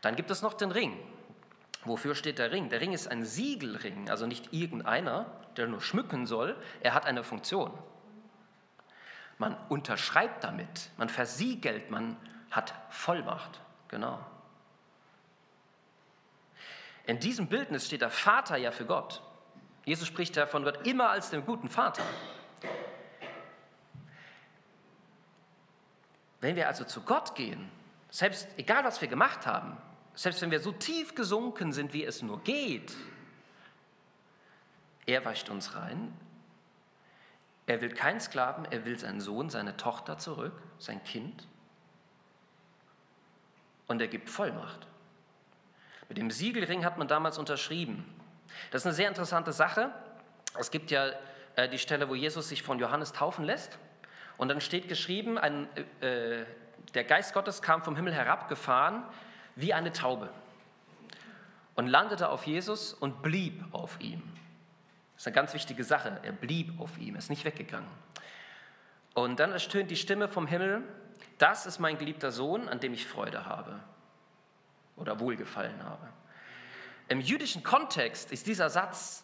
Dann 0.01 0.15
gibt 0.15 0.29
es 0.29 0.43
noch 0.43 0.53
den 0.53 0.71
Ring. 0.71 0.95
Wofür 1.85 2.13
steht 2.13 2.37
der 2.37 2.51
Ring? 2.51 2.69
Der 2.69 2.81
Ring 2.81 2.93
ist 2.93 3.07
ein 3.07 3.25
Siegelring, 3.25 4.11
also 4.11 4.27
nicht 4.27 4.53
irgendeiner, 4.53 5.25
der 5.57 5.67
nur 5.67 5.81
schmücken 5.81 6.27
soll. 6.27 6.55
Er 6.81 6.93
hat 6.93 7.07
eine 7.07 7.23
Funktion. 7.23 7.71
Man 9.39 9.57
unterschreibt 9.69 10.43
damit, 10.43 10.91
man 10.97 11.09
versiegelt, 11.09 11.89
man 11.89 12.15
hat 12.55 12.73
Vollmacht, 12.89 13.61
genau. 13.87 14.19
In 17.05 17.19
diesem 17.19 17.47
Bildnis 17.47 17.85
steht 17.85 18.01
der 18.01 18.09
Vater 18.09 18.57
ja 18.57 18.71
für 18.71 18.85
Gott. 18.85 19.21
Jesus 19.83 20.07
spricht 20.07 20.35
davon 20.35 20.63
Gott 20.63 20.87
immer 20.87 21.09
als 21.09 21.29
dem 21.29 21.45
guten 21.45 21.69
Vater. 21.69 22.03
Wenn 26.41 26.55
wir 26.55 26.67
also 26.67 26.83
zu 26.83 27.01
Gott 27.01 27.35
gehen, 27.35 27.69
selbst 28.09 28.47
egal 28.57 28.83
was 28.83 29.01
wir 29.01 29.07
gemacht 29.07 29.45
haben, 29.45 29.77
selbst 30.15 30.41
wenn 30.41 30.51
wir 30.51 30.59
so 30.59 30.71
tief 30.71 31.13
gesunken 31.13 31.73
sind, 31.73 31.93
wie 31.93 32.05
es 32.05 32.21
nur 32.21 32.41
geht, 32.41 32.95
er 35.05 35.23
weicht 35.25 35.49
uns 35.49 35.75
rein. 35.75 36.17
Er 37.67 37.81
will 37.81 37.89
keinen 37.89 38.19
Sklaven, 38.19 38.65
er 38.65 38.85
will 38.85 38.97
seinen 38.97 39.21
Sohn, 39.21 39.49
seine 39.49 39.75
Tochter 39.77 40.17
zurück, 40.17 40.53
sein 40.77 41.03
Kind. 41.03 41.47
Und 43.87 44.01
er 44.01 44.07
gibt 44.07 44.29
Vollmacht. 44.29 44.87
Mit 46.09 46.17
dem 46.17 46.31
Siegelring 46.31 46.85
hat 46.85 46.97
man 46.97 47.07
damals 47.07 47.37
unterschrieben. 47.37 48.05
Das 48.71 48.81
ist 48.81 48.85
eine 48.87 48.95
sehr 48.95 49.07
interessante 49.07 49.51
Sache. 49.51 49.91
Es 50.57 50.71
gibt 50.71 50.91
ja 50.91 51.11
äh, 51.55 51.69
die 51.69 51.79
Stelle, 51.79 52.09
wo 52.09 52.15
Jesus 52.15 52.49
sich 52.49 52.63
von 52.63 52.79
Johannes 52.79 53.11
taufen 53.11 53.45
lässt. 53.45 53.77
Und 54.37 54.49
dann 54.49 54.61
steht 54.61 54.87
geschrieben, 54.87 55.37
ein, 55.37 55.67
äh, 56.01 56.45
der 56.93 57.03
Geist 57.03 57.33
Gottes 57.33 57.61
kam 57.61 57.83
vom 57.83 57.95
Himmel 57.95 58.13
herabgefahren 58.13 59.03
wie 59.55 59.73
eine 59.73 59.91
Taube 59.91 60.29
und 61.75 61.87
landete 61.87 62.29
auf 62.29 62.45
Jesus 62.45 62.93
und 62.93 63.21
blieb 63.21 63.63
auf 63.71 63.99
ihm. 63.99 64.21
Das 65.13 65.23
ist 65.23 65.27
eine 65.27 65.35
ganz 65.35 65.53
wichtige 65.53 65.83
Sache. 65.83 66.19
Er 66.23 66.33
blieb 66.33 66.79
auf 66.79 66.97
ihm, 66.97 67.15
ist 67.15 67.29
nicht 67.29 67.45
weggegangen. 67.45 67.89
Und 69.13 69.39
dann 69.39 69.53
ertönt 69.53 69.89
die 69.91 69.95
Stimme 69.95 70.27
vom 70.27 70.45
Himmel, 70.45 70.83
das 71.37 71.65
ist 71.65 71.79
mein 71.79 71.97
geliebter 71.97 72.31
Sohn, 72.31 72.69
an 72.69 72.79
dem 72.79 72.93
ich 72.93 73.07
Freude 73.07 73.45
habe 73.45 73.79
oder 74.95 75.19
Wohlgefallen 75.19 75.83
habe. 75.83 76.07
Im 77.07 77.19
jüdischen 77.19 77.63
Kontext 77.63 78.31
ist 78.31 78.47
dieser 78.47 78.69
Satz 78.69 79.23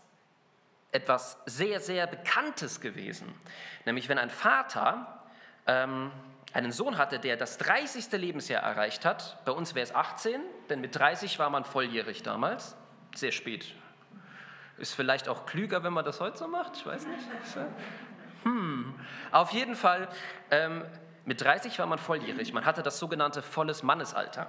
etwas 0.92 1.38
sehr, 1.46 1.80
sehr 1.80 2.06
Bekanntes 2.08 2.82
gewesen. 2.82 3.34
Nämlich 3.86 4.10
wenn 4.10 4.18
ein 4.18 4.30
Vater 4.30 5.24
ähm, 5.66 6.12
einen 6.54 6.72
Sohn 6.72 6.98
hatte, 6.98 7.20
der 7.20 7.38
das 7.38 7.58
30. 7.58 8.12
Lebensjahr 8.12 8.62
erreicht 8.62 9.06
hat, 9.06 9.44
bei 9.46 9.52
uns 9.52 9.74
wäre 9.74 9.84
es 9.84 9.96
18, 9.96 10.42
denn 10.70 10.82
mit 10.82 10.96
30 10.96 11.40
war 11.40 11.50
man 11.50 11.64
volljährig 11.64 12.24
damals, 12.24 12.76
sehr 13.16 13.32
spät. 13.32 13.74
Ist 14.78 14.94
vielleicht 14.94 15.30
auch 15.30 15.46
klüger, 15.46 15.84
wenn 15.84 15.94
man 15.94 16.04
das 16.04 16.20
heute 16.20 16.38
so 16.38 16.48
macht, 16.48 16.76
ich 16.76 16.86
weiß 16.86 17.06
nicht. 17.06 17.24
Hm. 18.44 18.96
Auf 19.32 19.52
jeden 19.52 19.76
Fall, 19.76 20.10
ähm, 20.50 20.84
mit 21.26 21.42
30 21.42 21.78
war 21.80 21.86
man 21.86 22.00
volljährig, 22.00 22.54
man 22.54 22.66
hatte 22.66 22.84
das 22.84 23.00
sogenannte 23.00 23.42
volles 23.42 23.84
Mannesalter. 23.84 24.48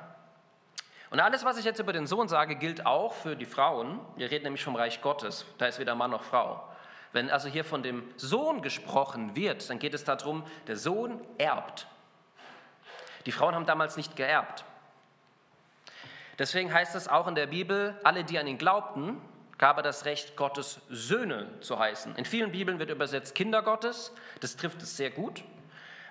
Und 1.10 1.20
alles, 1.20 1.44
was 1.44 1.58
ich 1.58 1.64
jetzt 1.66 1.78
über 1.78 1.92
den 1.92 2.06
Sohn 2.06 2.28
sage, 2.28 2.56
gilt 2.56 2.86
auch 2.86 3.12
für 3.12 3.36
die 3.36 3.44
Frauen. 3.44 4.00
Wir 4.16 4.30
reden 4.30 4.44
nämlich 4.44 4.64
vom 4.64 4.76
Reich 4.76 5.02
Gottes, 5.02 5.44
da 5.58 5.66
ist 5.66 5.78
weder 5.78 5.94
Mann 5.94 6.10
noch 6.10 6.24
Frau. 6.24 6.66
Wenn 7.12 7.30
also 7.30 7.48
hier 7.48 7.64
von 7.64 7.82
dem 7.82 8.04
Sohn 8.16 8.62
gesprochen 8.62 9.36
wird, 9.36 9.68
dann 9.68 9.78
geht 9.78 9.92
es 9.92 10.04
darum, 10.04 10.44
der 10.66 10.76
Sohn 10.76 11.20
erbt. 11.36 11.86
Die 13.26 13.32
Frauen 13.32 13.54
haben 13.54 13.66
damals 13.66 13.98
nicht 13.98 14.16
geerbt. 14.16 14.64
Deswegen 16.38 16.72
heißt 16.72 16.94
es 16.94 17.08
auch 17.08 17.28
in 17.28 17.34
der 17.34 17.46
Bibel, 17.46 17.94
alle, 18.02 18.24
die 18.24 18.38
an 18.38 18.46
ihn 18.46 18.56
glaubten, 18.56 19.20
gab 19.58 19.76
er 19.76 19.82
das 19.82 20.06
Recht, 20.06 20.34
Gottes 20.36 20.80
Söhne 20.88 21.60
zu 21.60 21.78
heißen. 21.78 22.16
In 22.16 22.24
vielen 22.24 22.50
Bibeln 22.50 22.78
wird 22.78 22.90
übersetzt 22.90 23.34
Kinder 23.34 23.62
Gottes. 23.62 24.12
Das 24.40 24.56
trifft 24.56 24.82
es 24.82 24.96
sehr 24.96 25.10
gut, 25.10 25.44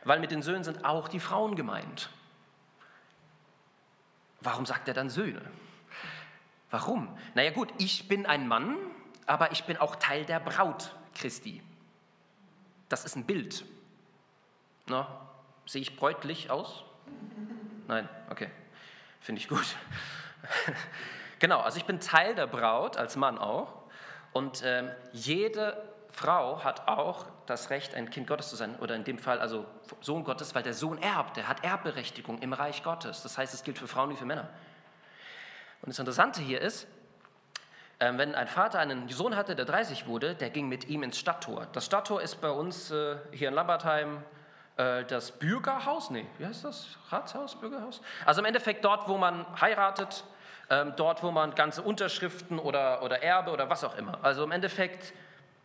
weil 0.04 0.20
mit 0.20 0.32
den 0.32 0.42
Söhnen 0.42 0.64
sind 0.64 0.86
auch 0.86 1.08
die 1.08 1.20
Frauen 1.20 1.56
gemeint. 1.56 2.10
Warum 4.42 4.66
sagt 4.66 4.88
er 4.88 4.94
dann 4.94 5.10
Söhne? 5.10 5.42
Warum? 6.72 7.16
Naja 7.36 7.52
gut, 7.52 7.72
ich 7.78 8.08
bin 8.08 8.26
ein 8.26 8.48
Mann, 8.48 8.78
aber 9.28 9.52
ich 9.52 9.66
bin 9.66 9.78
auch 9.78 9.96
Teil 9.98 10.26
der 10.26 10.40
Braut 10.40 10.96
Christi. 11.14 11.62
Das 12.90 13.06
ist 13.06 13.16
ein 13.16 13.26
Bild. 13.26 13.66
Na, 14.88 15.30
sehe 15.66 15.82
ich 15.82 15.96
bräutlich 15.96 16.50
aus? 16.50 16.84
Nein, 17.88 18.10
okay, 18.30 18.50
finde 19.20 19.42
ich 19.42 19.48
gut. 19.48 19.76
genau, 21.40 21.60
also 21.60 21.78
ich 21.78 21.86
bin 21.86 22.00
Teil 22.00 22.36
der 22.36 22.48
Braut, 22.48 22.98
als 22.98 23.16
Mann 23.16 23.38
auch. 23.38 23.82
Und 24.34 24.64
ähm, 24.66 24.90
jede 25.12 25.91
Frau 26.12 26.64
hat 26.64 26.88
auch 26.88 27.26
das 27.46 27.70
Recht, 27.70 27.96
ein 27.96 28.10
Kind 28.10 28.28
Gottes 28.28 28.50
zu 28.50 28.56
sein, 28.56 28.76
oder 28.80 28.96
in 28.96 29.04
dem 29.04 29.18
Fall 29.18 29.40
also 29.40 29.66
Sohn 30.02 30.24
Gottes, 30.24 30.56
weil 30.56 30.64
der 30.64 30.74
Sohn 30.74 30.98
erbt, 30.98 31.38
der 31.38 31.48
hat 31.48 31.64
Erbberechtigung 31.64 32.40
im 32.40 32.54
Reich 32.54 32.84
Gottes. 32.84 33.24
Das 33.24 33.38
heißt, 33.38 33.54
es 33.54 33.64
gilt 33.64 33.78
für 33.78 33.88
Frauen 33.88 34.10
wie 34.10 34.16
für 34.16 34.26
Männer. 34.26 34.50
Und 35.82 35.90
das 35.90 36.00
Interessante 36.00 36.42
hier 36.42 36.62
ist, 36.62 36.88
ähm, 38.00 38.18
wenn 38.18 38.36
ein 38.36 38.48
Vater 38.48 38.80
einen 38.80 39.08
Sohn 39.10 39.36
hatte, 39.36 39.56
der 39.56 39.66
30 39.66 40.08
wurde, 40.08 40.36
der 40.36 40.50
ging 40.50 40.68
mit 40.68 40.90
ihm 40.90 41.04
ins 41.04 41.18
Stadttor. 41.18 41.68
Das 41.74 41.86
Stadttor 41.86 42.22
ist 42.22 42.42
bei 42.42 42.50
uns 42.50 42.92
äh, 42.92 43.18
hier 43.32 43.50
in 43.50 43.54
Lambertheim 43.54 44.24
äh, 44.78 45.06
das 45.06 45.32
Bürgerhaus, 45.32 46.10
nee, 46.10 46.26
wie 46.38 46.46
heißt 46.46 46.66
das? 46.66 46.98
Ratshaus, 47.10 47.60
Bürgerhaus? 47.60 48.02
Also 48.26 48.42
im 48.42 48.46
Endeffekt 48.46 48.84
dort, 48.86 49.08
wo 49.08 49.18
man 49.18 49.46
heiratet, 49.60 50.24
ähm, 50.72 50.94
dort, 50.96 51.22
wo 51.22 51.32
man 51.32 51.54
ganze 51.54 51.82
Unterschriften 51.82 52.58
oder, 52.58 53.04
oder 53.04 53.22
Erbe 53.22 53.52
oder 53.52 53.70
was 53.70 53.84
auch 53.84 53.96
immer. 53.98 54.18
Also 54.24 54.44
im 54.44 54.52
Endeffekt 54.52 55.14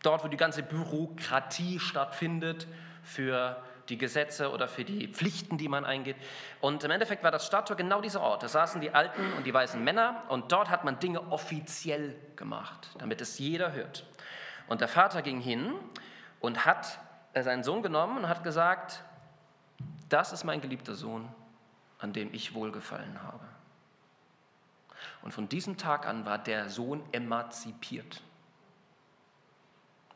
dort, 0.03 0.23
wo 0.23 0.27
die 0.27 0.37
ganze 0.37 0.63
Bürokratie 0.63 1.79
stattfindet 1.79 2.67
für 3.03 3.61
die 3.89 3.97
Gesetze 3.97 4.51
oder 4.51 4.67
für 4.67 4.83
die 4.83 5.07
Pflichten, 5.07 5.57
die 5.57 5.69
man 5.69 5.85
eingeht. 5.85 6.17
Und 6.59 6.83
im 6.83 6.91
Endeffekt 6.91 7.23
war 7.23 7.31
das 7.31 7.45
Stadttor 7.45 7.77
genau 7.77 8.01
dieser 8.01 8.21
Ort. 8.21 8.43
Da 8.43 8.47
saßen 8.47 8.81
die 8.81 8.93
alten 8.93 9.33
und 9.33 9.45
die 9.45 9.53
weißen 9.53 9.81
Männer 9.81 10.23
und 10.29 10.51
dort 10.51 10.69
hat 10.69 10.83
man 10.83 10.99
Dinge 10.99 11.31
offiziell 11.31 12.15
gemacht, 12.35 12.89
damit 12.99 13.21
es 13.21 13.39
jeder 13.39 13.73
hört. 13.73 14.05
Und 14.67 14.81
der 14.81 14.87
Vater 14.87 15.21
ging 15.21 15.39
hin 15.39 15.73
und 16.39 16.65
hat 16.65 16.99
seinen 17.33 17.63
Sohn 17.63 17.81
genommen 17.81 18.17
und 18.17 18.29
hat 18.29 18.43
gesagt, 18.43 19.03
das 20.09 20.33
ist 20.33 20.43
mein 20.43 20.61
geliebter 20.61 20.95
Sohn, 20.95 21.27
an 21.99 22.13
dem 22.13 22.33
ich 22.33 22.53
wohlgefallen 22.53 23.21
habe. 23.23 23.45
Und 25.21 25.31
von 25.31 25.47
diesem 25.49 25.77
Tag 25.77 26.07
an 26.07 26.25
war 26.25 26.37
der 26.37 26.69
Sohn 26.69 27.03
emanzipiert. 27.11 28.21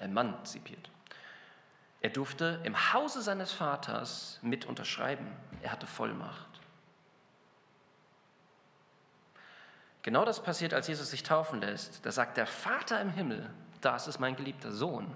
Emanzipiert. 0.01 0.89
Er 2.01 2.09
durfte 2.09 2.59
im 2.63 2.93
Hause 2.93 3.21
seines 3.21 3.51
Vaters 3.51 4.39
mit 4.41 4.65
unterschreiben. 4.65 5.27
Er 5.61 5.71
hatte 5.71 5.85
Vollmacht. 5.85 6.47
Genau 10.01 10.25
das 10.25 10.41
passiert, 10.41 10.73
als 10.73 10.87
Jesus 10.87 11.11
sich 11.11 11.21
taufen 11.21 11.61
lässt. 11.61 12.03
Da 12.05 12.11
sagt 12.11 12.37
der 12.37 12.47
Vater 12.47 12.99
im 12.99 13.11
Himmel, 13.11 13.49
das 13.81 14.07
ist 14.07 14.19
mein 14.19 14.35
geliebter 14.35 14.71
Sohn, 14.71 15.15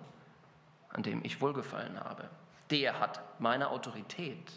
an 0.90 1.02
dem 1.02 1.24
ich 1.26 1.42
wohlgefallen 1.42 2.00
habe. 2.00 2.30
Der 2.70 3.00
hat 3.00 3.22
meine 3.40 3.70
Autorität. 3.70 4.52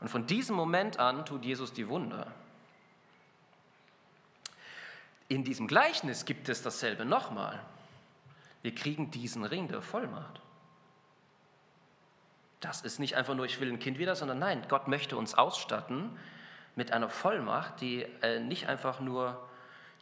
Und 0.00 0.08
von 0.08 0.26
diesem 0.26 0.54
Moment 0.56 0.98
an 0.98 1.24
tut 1.24 1.44
Jesus 1.44 1.72
die 1.72 1.88
Wunder. 1.88 2.26
In 5.28 5.44
diesem 5.44 5.66
Gleichnis 5.66 6.24
gibt 6.24 6.48
es 6.48 6.62
dasselbe 6.62 7.04
nochmal. 7.04 7.60
Wir 8.62 8.74
kriegen 8.74 9.10
diesen 9.10 9.44
Ring 9.44 9.68
der 9.68 9.82
Vollmacht. 9.82 10.40
Das 12.60 12.82
ist 12.82 12.98
nicht 12.98 13.16
einfach 13.16 13.34
nur, 13.34 13.46
ich 13.46 13.60
will 13.60 13.70
ein 13.70 13.78
Kind 13.78 13.98
wieder, 13.98 14.14
sondern 14.14 14.38
nein, 14.38 14.62
Gott 14.68 14.86
möchte 14.86 15.16
uns 15.16 15.34
ausstatten 15.34 16.10
mit 16.76 16.92
einer 16.92 17.08
Vollmacht, 17.08 17.80
die 17.80 18.02
äh, 18.22 18.38
nicht 18.38 18.68
einfach 18.68 19.00
nur, 19.00 19.48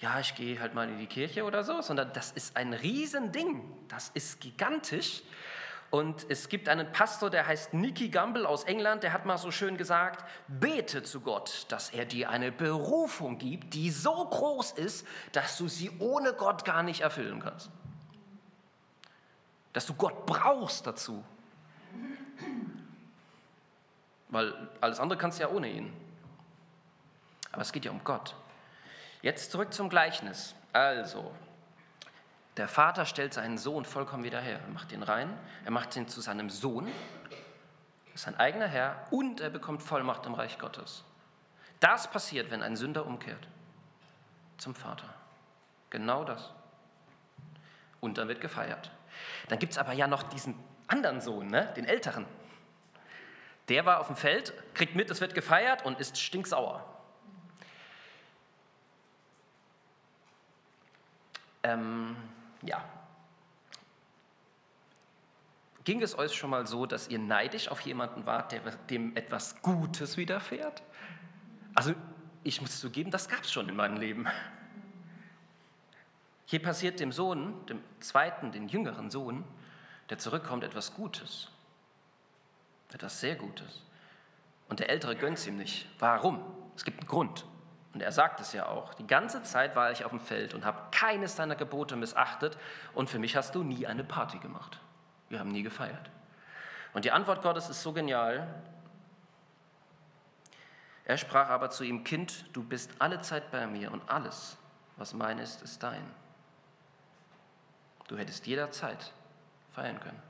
ja, 0.00 0.18
ich 0.18 0.34
gehe 0.34 0.60
halt 0.60 0.74
mal 0.74 0.88
in 0.88 0.98
die 0.98 1.06
Kirche 1.06 1.44
oder 1.44 1.62
so, 1.62 1.80
sondern 1.80 2.12
das 2.12 2.32
ist 2.32 2.56
ein 2.56 2.72
Riesending. 2.72 3.62
Das 3.88 4.10
ist 4.12 4.40
gigantisch. 4.40 5.22
Und 5.90 6.26
es 6.28 6.48
gibt 6.48 6.68
einen 6.68 6.92
Pastor, 6.92 7.30
der 7.30 7.46
heißt 7.46 7.72
Nicky 7.72 8.10
Gamble 8.10 8.44
aus 8.46 8.64
England, 8.64 9.04
der 9.04 9.12
hat 9.14 9.24
mal 9.24 9.38
so 9.38 9.50
schön 9.50 9.78
gesagt, 9.78 10.28
bete 10.46 11.02
zu 11.02 11.20
Gott, 11.20 11.64
dass 11.70 11.90
er 11.90 12.04
dir 12.04 12.28
eine 12.28 12.52
Berufung 12.52 13.38
gibt, 13.38 13.72
die 13.72 13.90
so 13.90 14.12
groß 14.12 14.72
ist, 14.72 15.06
dass 15.32 15.56
du 15.56 15.66
sie 15.66 15.90
ohne 15.98 16.34
Gott 16.34 16.66
gar 16.66 16.82
nicht 16.82 17.00
erfüllen 17.00 17.40
kannst. 17.40 17.70
Dass 19.72 19.86
du 19.86 19.94
Gott 19.94 20.26
brauchst 20.26 20.86
dazu. 20.86 21.24
Weil 24.28 24.68
alles 24.80 25.00
andere 25.00 25.18
kannst 25.18 25.38
du 25.38 25.42
ja 25.42 25.50
ohne 25.50 25.68
ihn. 25.68 25.92
Aber 27.52 27.62
es 27.62 27.72
geht 27.72 27.84
ja 27.84 27.90
um 27.90 28.02
Gott. 28.04 28.34
Jetzt 29.22 29.50
zurück 29.50 29.72
zum 29.72 29.88
Gleichnis. 29.88 30.54
Also, 30.72 31.34
der 32.56 32.68
Vater 32.68 33.06
stellt 33.06 33.34
seinen 33.34 33.58
Sohn 33.58 33.84
vollkommen 33.84 34.24
wieder 34.24 34.40
her. 34.40 34.60
Er 34.60 34.72
macht 34.72 34.92
ihn 34.92 35.02
rein, 35.02 35.32
er 35.64 35.70
macht 35.70 35.96
ihn 35.96 36.08
zu 36.08 36.20
seinem 36.20 36.50
Sohn, 36.50 36.88
sein 38.14 38.36
eigener 38.36 38.66
Herr 38.66 39.06
und 39.10 39.40
er 39.40 39.50
bekommt 39.50 39.82
Vollmacht 39.82 40.26
im 40.26 40.34
Reich 40.34 40.58
Gottes. 40.58 41.04
Das 41.80 42.10
passiert, 42.10 42.50
wenn 42.50 42.62
ein 42.62 42.76
Sünder 42.76 43.06
umkehrt 43.06 43.46
zum 44.58 44.74
Vater. 44.74 45.08
Genau 45.90 46.24
das. 46.24 46.52
Und 48.00 48.18
dann 48.18 48.28
wird 48.28 48.40
gefeiert. 48.40 48.90
Dann 49.48 49.58
gibt 49.58 49.72
es 49.72 49.78
aber 49.78 49.92
ja 49.92 50.06
noch 50.06 50.22
diesen 50.22 50.54
anderen 50.86 51.20
Sohn, 51.20 51.48
ne? 51.48 51.72
den 51.76 51.84
älteren. 51.84 52.26
Der 53.68 53.84
war 53.84 54.00
auf 54.00 54.06
dem 54.06 54.16
Feld, 54.16 54.52
kriegt 54.74 54.94
mit, 54.94 55.10
es 55.10 55.20
wird 55.20 55.34
gefeiert 55.34 55.84
und 55.84 56.00
ist 56.00 56.18
stinksauer. 56.18 56.84
Ähm, 61.62 62.16
ja. 62.62 62.82
Ging 65.84 66.02
es 66.02 66.18
euch 66.18 66.34
schon 66.34 66.50
mal 66.50 66.66
so, 66.66 66.86
dass 66.86 67.08
ihr 67.08 67.18
neidisch 67.18 67.68
auf 67.68 67.80
jemanden 67.80 68.26
wart, 68.26 68.52
der, 68.52 68.60
dem 68.60 69.16
etwas 69.16 69.60
Gutes 69.62 70.16
widerfährt? 70.16 70.82
Also 71.74 71.94
ich 72.42 72.60
muss 72.60 72.80
zugeben, 72.80 73.10
das 73.10 73.28
gab 73.28 73.42
es 73.42 73.52
schon 73.52 73.68
in 73.68 73.76
meinem 73.76 73.96
Leben. 73.96 74.26
Hier 76.50 76.62
passiert 76.62 76.98
dem 76.98 77.12
Sohn, 77.12 77.66
dem 77.66 77.84
zweiten, 78.00 78.52
den 78.52 78.68
jüngeren 78.68 79.10
Sohn, 79.10 79.44
der 80.08 80.16
zurückkommt, 80.16 80.64
etwas 80.64 80.94
Gutes. 80.94 81.50
Etwas 82.90 83.20
sehr 83.20 83.36
Gutes. 83.36 83.84
Und 84.70 84.80
der 84.80 84.88
Ältere 84.88 85.14
gönnt 85.14 85.36
es 85.36 85.46
ihm 85.46 85.58
nicht. 85.58 85.86
Warum? 85.98 86.42
Es 86.74 86.84
gibt 86.84 87.00
einen 87.00 87.06
Grund. 87.06 87.44
Und 87.92 88.00
er 88.00 88.12
sagt 88.12 88.40
es 88.40 88.54
ja 88.54 88.64
auch. 88.64 88.94
Die 88.94 89.06
ganze 89.06 89.42
Zeit 89.42 89.76
war 89.76 89.92
ich 89.92 90.06
auf 90.06 90.10
dem 90.10 90.20
Feld 90.20 90.54
und 90.54 90.64
habe 90.64 90.80
keines 90.90 91.36
deiner 91.36 91.54
Gebote 91.54 91.96
missachtet. 91.96 92.56
Und 92.94 93.10
für 93.10 93.18
mich 93.18 93.36
hast 93.36 93.54
du 93.54 93.62
nie 93.62 93.86
eine 93.86 94.02
Party 94.02 94.38
gemacht. 94.38 94.80
Wir 95.28 95.40
haben 95.40 95.50
nie 95.50 95.62
gefeiert. 95.62 96.10
Und 96.94 97.04
die 97.04 97.10
Antwort 97.10 97.42
Gottes 97.42 97.68
ist 97.68 97.82
so 97.82 97.92
genial. 97.92 98.48
Er 101.04 101.18
sprach 101.18 101.50
aber 101.50 101.68
zu 101.68 101.84
ihm, 101.84 102.04
Kind, 102.04 102.46
du 102.54 102.64
bist 102.64 102.90
alle 103.00 103.20
Zeit 103.20 103.50
bei 103.50 103.66
mir 103.66 103.92
und 103.92 104.08
alles, 104.08 104.56
was 104.96 105.12
mein 105.12 105.38
ist, 105.40 105.60
ist 105.60 105.82
dein. 105.82 106.10
Du 108.08 108.16
hättest 108.16 108.46
jederzeit 108.46 109.12
feiern 109.72 110.00
können. 110.00 110.20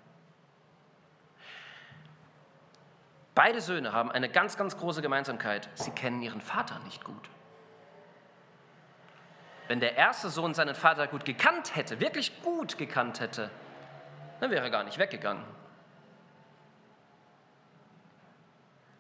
Beide 3.34 3.60
Söhne 3.60 3.92
haben 3.92 4.10
eine 4.10 4.28
ganz, 4.28 4.56
ganz 4.56 4.76
große 4.76 5.00
Gemeinsamkeit. 5.00 5.68
Sie 5.74 5.92
kennen 5.92 6.20
ihren 6.22 6.40
Vater 6.40 6.80
nicht 6.80 7.04
gut. 7.04 7.30
Wenn 9.68 9.78
der 9.78 9.96
erste 9.96 10.28
Sohn 10.28 10.54
seinen 10.54 10.74
Vater 10.74 11.06
gut 11.06 11.24
gekannt 11.24 11.76
hätte, 11.76 12.00
wirklich 12.00 12.42
gut 12.42 12.78
gekannt 12.78 13.20
hätte, 13.20 13.50
dann 14.40 14.50
wäre 14.50 14.64
er 14.64 14.70
gar 14.70 14.82
nicht 14.82 14.98
weggegangen. 14.98 15.44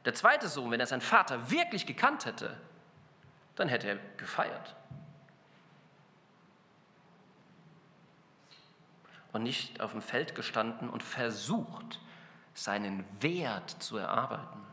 Der 0.04 0.14
zweite 0.14 0.46
Sohn, 0.46 0.70
wenn 0.70 0.78
er 0.78 0.86
seinen 0.86 1.00
Vater 1.00 1.50
wirklich 1.50 1.84
gekannt 1.84 2.24
hätte, 2.24 2.56
dann 3.56 3.68
hätte 3.68 3.88
er 3.88 3.96
gefeiert. 4.18 4.76
Und 9.38 9.44
nicht 9.44 9.80
auf 9.80 9.92
dem 9.92 10.02
Feld 10.02 10.34
gestanden 10.34 10.90
und 10.90 11.00
versucht, 11.00 12.00
seinen 12.54 13.04
Wert 13.20 13.70
zu 13.70 13.96
erarbeiten. 13.96 14.66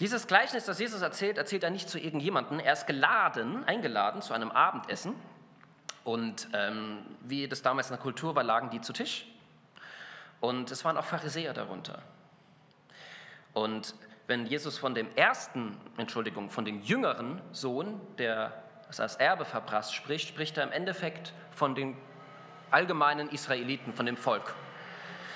Dieses 0.00 0.26
Gleichnis, 0.26 0.64
das 0.64 0.78
Jesus 0.78 1.02
erzählt, 1.02 1.36
erzählt 1.36 1.62
er 1.62 1.68
nicht 1.68 1.90
zu 1.90 1.98
irgendjemandem. 1.98 2.58
Er 2.58 2.72
ist 2.72 2.86
geladen, 2.86 3.64
eingeladen 3.64 4.22
zu 4.22 4.32
einem 4.32 4.50
Abendessen. 4.50 5.14
Und 6.04 6.48
ähm, 6.54 7.04
wie 7.20 7.48
das 7.48 7.60
damals 7.60 7.88
in 7.88 7.96
der 7.96 8.02
Kultur 8.02 8.34
war, 8.34 8.44
lagen 8.44 8.70
die 8.70 8.80
zu 8.80 8.94
Tisch. 8.94 9.26
Und 10.40 10.70
es 10.70 10.86
waren 10.86 10.96
auch 10.96 11.04
Pharisäer 11.04 11.52
darunter. 11.52 12.00
Und 13.52 13.94
wenn 14.26 14.46
Jesus 14.46 14.78
von 14.78 14.94
dem 14.94 15.14
ersten, 15.16 15.76
Entschuldigung, 15.98 16.48
von 16.48 16.64
dem 16.64 16.80
jüngeren 16.80 17.42
Sohn, 17.52 18.00
der 18.16 18.62
das 18.86 19.00
als 19.00 19.16
Erbe 19.16 19.44
verprasst, 19.44 19.94
spricht, 19.94 20.28
spricht 20.28 20.56
er 20.56 20.64
im 20.64 20.72
Endeffekt 20.72 21.34
von 21.50 21.74
den 21.74 21.96
allgemeinen 22.70 23.28
Israeliten, 23.28 23.92
von 23.92 24.06
dem 24.06 24.16
Volk. 24.16 24.54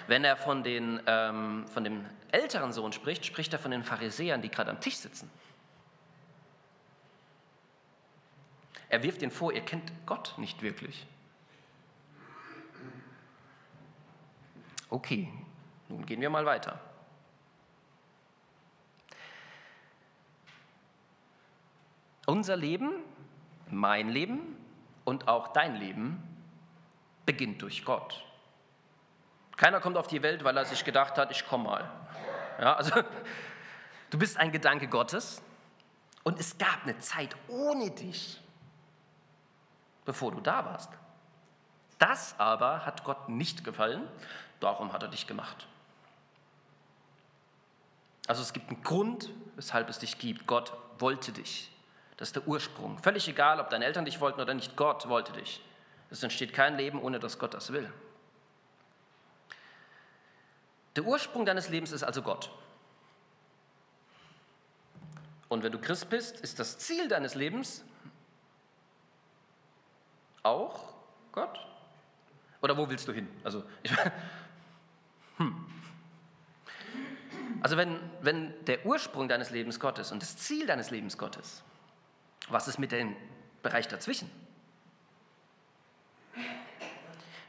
Wenn 0.07 0.25
er 0.25 0.37
von, 0.37 0.63
den, 0.63 1.01
ähm, 1.07 1.67
von 1.69 1.85
dem 1.85 2.05
älteren 2.33 2.73
Sohn 2.73 2.93
spricht, 2.93 3.25
spricht 3.25 3.53
er 3.53 3.59
von 3.59 3.71
den 3.71 3.85
Pharisäern, 3.85 4.43
die 4.43 4.51
gerade 4.51 4.71
am 4.71 4.81
Tisch 4.81 4.97
sitzen. 4.97 5.31
Er 8.89 9.03
wirft 9.05 9.23
ihnen 9.23 9.31
vor, 9.31 9.53
ihr 9.53 9.61
kennt 9.61 9.93
Gott 10.05 10.35
nicht 10.37 10.63
wirklich. 10.63 11.07
Okay, 14.89 15.33
nun 15.89 16.05
gehen 16.05 16.21
wir 16.21 16.31
mal 16.31 16.45
weiter. 16.45 16.81
Unser 22.27 22.57
Leben, 22.57 22.91
mein 23.71 24.09
Leben 24.09 24.57
und 25.05 25.29
auch 25.29 25.53
dein 25.53 25.77
Leben 25.77 26.30
beginnt 27.31 27.63
durch 27.63 27.85
Gott. 27.85 28.25
Keiner 29.57 29.81
kommt 29.81 29.97
auf 29.97 30.09
die 30.09 30.21
Welt, 30.21 30.43
weil 30.43 30.57
er 30.57 30.64
sich 30.64 30.85
gedacht 30.85 31.16
hat, 31.16 31.31
ich 31.31 31.47
komme 31.47 31.64
mal. 31.64 31.90
Ja, 32.59 32.75
also, 32.75 32.93
du 34.11 34.19
bist 34.19 34.37
ein 34.37 34.51
Gedanke 34.51 34.88
Gottes 34.88 35.40
und 36.25 36.40
es 36.40 36.59
gab 36.59 36.83
eine 36.83 36.99
Zeit 36.99 37.37
ohne 37.47 37.93
dich, 37.93 38.40
bevor 40.05 40.33
du 40.33 40.40
da 40.40 40.64
warst. 40.64 40.90
Das 42.01 42.35
aber 42.40 42.85
hat 42.85 43.05
Gott 43.05 43.29
nicht 43.29 43.62
gefallen, 43.62 44.09
darum 44.59 44.93
hat 44.93 45.05
er 45.05 45.09
dich 45.09 45.29
gemacht. 45.29 45.69
Also 48.27 48.43
es 48.43 48.53
gibt 48.53 48.71
einen 48.71 48.83
Grund, 48.83 49.31
weshalb 49.55 49.88
es 49.88 50.01
dich 50.01 50.19
gibt. 50.19 50.49
Gott 50.49 50.73
wollte 50.99 51.31
dich. 51.31 51.71
Das 52.16 52.31
ist 52.31 52.37
der 52.37 52.49
Ursprung. 52.49 52.99
Völlig 52.99 53.29
egal, 53.29 53.61
ob 53.61 53.71
deine 53.71 53.85
Eltern 53.85 54.05
dich 54.05 54.21
wollten 54.21 54.40
oder 54.40 54.55
nicht, 54.55 54.77
Gott 54.77 55.09
wollte 55.09 55.33
dich. 55.33 55.62
Es 56.11 56.23
entsteht 56.23 56.53
kein 56.53 56.77
Leben, 56.77 57.01
ohne 57.01 57.20
dass 57.20 57.38
Gott 57.38 57.55
das 57.55 57.73
will. 57.73 57.90
Der 60.96 61.05
Ursprung 61.05 61.46
deines 61.46 61.68
Lebens 61.68 61.92
ist 61.92 62.03
also 62.03 62.23
Gott. 62.23 62.51
Und 65.49 65.62
wenn 65.62 65.73
du 65.73 65.79
Christ 65.79 66.11
bist, 66.11 66.40
ist 66.40 66.59
das 66.59 66.79
Ziel 66.79 67.09
deines 67.09 67.35
Lebens 67.35 67.85
auch 70.42 70.94
Gott? 71.33 71.59
Oder 72.61 72.77
wo 72.77 72.88
willst 72.88 73.07
du 73.09 73.12
hin? 73.12 73.29
Also, 73.42 73.64
ich, 73.83 73.92
hm. 75.37 75.66
also 77.62 77.77
wenn, 77.77 77.99
wenn 78.20 78.64
der 78.64 78.85
Ursprung 78.85 79.29
deines 79.29 79.51
Lebens 79.51 79.81
Gott 79.81 79.99
ist 79.99 80.12
und 80.12 80.23
das 80.23 80.37
Ziel 80.37 80.66
deines 80.66 80.90
Lebens 80.90 81.18
Gott 81.18 81.37
ist, 81.37 81.62
was 82.49 82.68
ist 82.68 82.79
mit 82.79 82.92
dem 82.92 83.16
Bereich 83.62 83.88
dazwischen? 83.88 84.31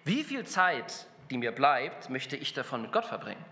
Wie 0.03 0.23
viel 0.23 0.45
Zeit 0.45 1.07
die 1.31 1.37
mir 1.37 1.51
bleibt, 1.51 2.09
möchte 2.09 2.35
ich 2.35 2.53
davon 2.53 2.81
mit 2.81 2.91
Gott 2.91 3.05
verbringen. 3.05 3.43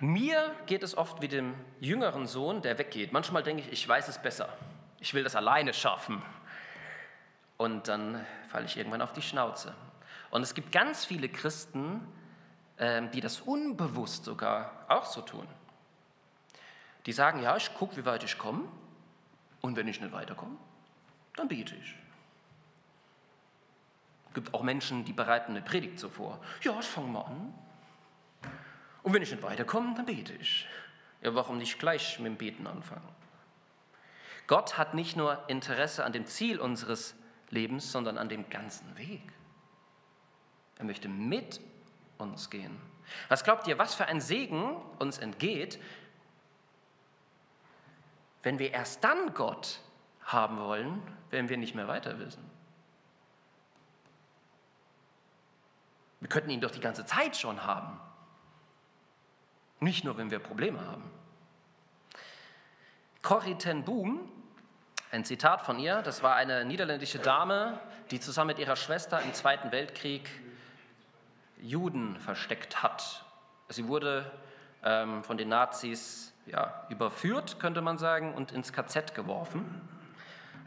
Mir 0.00 0.54
geht 0.66 0.84
es 0.84 0.96
oft 0.96 1.20
wie 1.20 1.26
dem 1.26 1.54
jüngeren 1.80 2.28
Sohn, 2.28 2.62
der 2.62 2.78
weggeht. 2.78 3.12
Manchmal 3.12 3.42
denke 3.42 3.62
ich, 3.62 3.72
ich 3.72 3.88
weiß 3.88 4.06
es 4.06 4.22
besser. 4.22 4.48
Ich 5.00 5.12
will 5.12 5.24
das 5.24 5.34
alleine 5.34 5.74
schaffen. 5.74 6.22
Und 7.56 7.88
dann 7.88 8.24
falle 8.48 8.66
ich 8.66 8.76
irgendwann 8.76 9.02
auf 9.02 9.12
die 9.12 9.22
Schnauze. 9.22 9.74
Und 10.30 10.42
es 10.42 10.54
gibt 10.54 10.70
ganz 10.70 11.04
viele 11.04 11.28
Christen, 11.28 12.06
ähm, 12.78 13.10
die 13.10 13.20
das 13.20 13.40
unbewusst 13.40 14.24
sogar 14.24 14.86
auch 14.86 15.04
so 15.04 15.20
tun. 15.20 15.48
Die 17.06 17.12
sagen, 17.12 17.42
ja, 17.42 17.56
ich 17.56 17.74
gucke, 17.74 17.96
wie 17.96 18.04
weit 18.04 18.22
ich 18.22 18.38
komme. 18.38 18.68
Und 19.60 19.74
wenn 19.74 19.88
ich 19.88 20.00
nicht 20.00 20.12
weiterkomme, 20.12 20.56
dann 21.34 21.48
bete 21.48 21.74
ich. 21.74 21.96
Gibt 24.34 24.54
auch 24.54 24.62
Menschen, 24.62 25.04
die 25.04 25.12
bereiten 25.12 25.52
eine 25.52 25.62
Predigt 25.62 25.98
so 25.98 26.08
vor. 26.08 26.38
Ja, 26.62 26.78
ich 26.78 26.86
fange 26.86 27.08
mal 27.08 27.22
an. 27.22 27.54
Und 29.02 29.14
wenn 29.14 29.22
ich 29.22 29.30
nicht 29.30 29.42
weiterkomme, 29.42 29.94
dann 29.96 30.06
bete 30.06 30.34
ich. 30.34 30.66
Ja, 31.22 31.34
warum 31.34 31.58
nicht 31.58 31.78
gleich 31.78 32.18
mit 32.18 32.26
dem 32.26 32.36
Beten 32.36 32.66
anfangen? 32.66 33.08
Gott 34.46 34.78
hat 34.78 34.94
nicht 34.94 35.16
nur 35.16 35.42
Interesse 35.48 36.04
an 36.04 36.12
dem 36.12 36.26
Ziel 36.26 36.58
unseres 36.58 37.14
Lebens, 37.50 37.92
sondern 37.92 38.18
an 38.18 38.28
dem 38.28 38.48
ganzen 38.48 38.96
Weg. 38.96 39.22
Er 40.78 40.84
möchte 40.84 41.08
mit 41.08 41.60
uns 42.18 42.50
gehen. 42.50 42.78
Was 43.28 43.44
glaubt 43.44 43.66
ihr, 43.66 43.78
was 43.78 43.94
für 43.94 44.06
ein 44.06 44.20
Segen 44.20 44.76
uns 44.98 45.18
entgeht, 45.18 45.80
wenn 48.42 48.58
wir 48.58 48.72
erst 48.72 49.02
dann 49.02 49.34
Gott 49.34 49.80
haben 50.22 50.58
wollen, 50.58 51.02
wenn 51.30 51.48
wir 51.48 51.56
nicht 51.56 51.74
mehr 51.74 51.88
weiter 51.88 52.18
wissen? 52.18 52.47
Wir 56.20 56.28
könnten 56.28 56.50
ihn 56.50 56.60
doch 56.60 56.70
die 56.70 56.80
ganze 56.80 57.06
Zeit 57.06 57.36
schon 57.36 57.64
haben. 57.64 58.00
Nicht 59.80 60.04
nur, 60.04 60.16
wenn 60.16 60.30
wir 60.30 60.40
Probleme 60.40 60.84
haben. 60.84 61.08
Corrie 63.22 63.54
ten 63.54 63.84
Boom, 63.84 64.28
ein 65.10 65.24
Zitat 65.24 65.62
von 65.62 65.78
ihr, 65.78 66.02
das 66.02 66.22
war 66.22 66.34
eine 66.34 66.64
niederländische 66.64 67.18
Dame, 67.18 67.80
die 68.10 68.20
zusammen 68.20 68.48
mit 68.48 68.58
ihrer 68.58 68.76
Schwester 68.76 69.20
im 69.22 69.32
Zweiten 69.34 69.70
Weltkrieg 69.70 70.28
Juden 71.60 72.18
versteckt 72.20 72.82
hat. 72.82 73.24
Sie 73.68 73.86
wurde 73.88 74.30
ähm, 74.82 75.22
von 75.24 75.36
den 75.36 75.48
Nazis 75.48 76.32
ja, 76.46 76.86
überführt, 76.88 77.58
könnte 77.60 77.82
man 77.82 77.98
sagen, 77.98 78.34
und 78.34 78.52
ins 78.52 78.72
KZ 78.72 79.14
geworfen, 79.14 79.88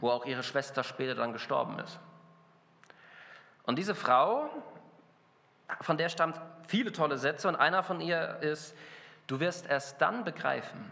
wo 0.00 0.10
auch 0.10 0.24
ihre 0.24 0.42
Schwester 0.42 0.84
später 0.84 1.14
dann 1.14 1.32
gestorben 1.32 1.78
ist. 1.78 1.98
Und 3.64 3.76
diese 3.78 3.94
Frau 3.94 4.50
von 5.80 5.96
der 5.96 6.08
stammt 6.08 6.40
viele 6.68 6.92
tolle 6.92 7.18
Sätze 7.18 7.48
und 7.48 7.56
einer 7.56 7.82
von 7.82 8.00
ihr 8.00 8.38
ist, 8.40 8.74
du 9.26 9.40
wirst 9.40 9.66
erst 9.66 10.00
dann 10.00 10.24
begreifen, 10.24 10.90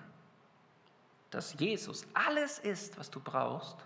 dass 1.31 1.59
Jesus 1.59 2.07
alles 2.15 2.59
ist, 2.59 2.99
was 2.99 3.11
du 3.11 3.21
brauchst, 3.21 3.77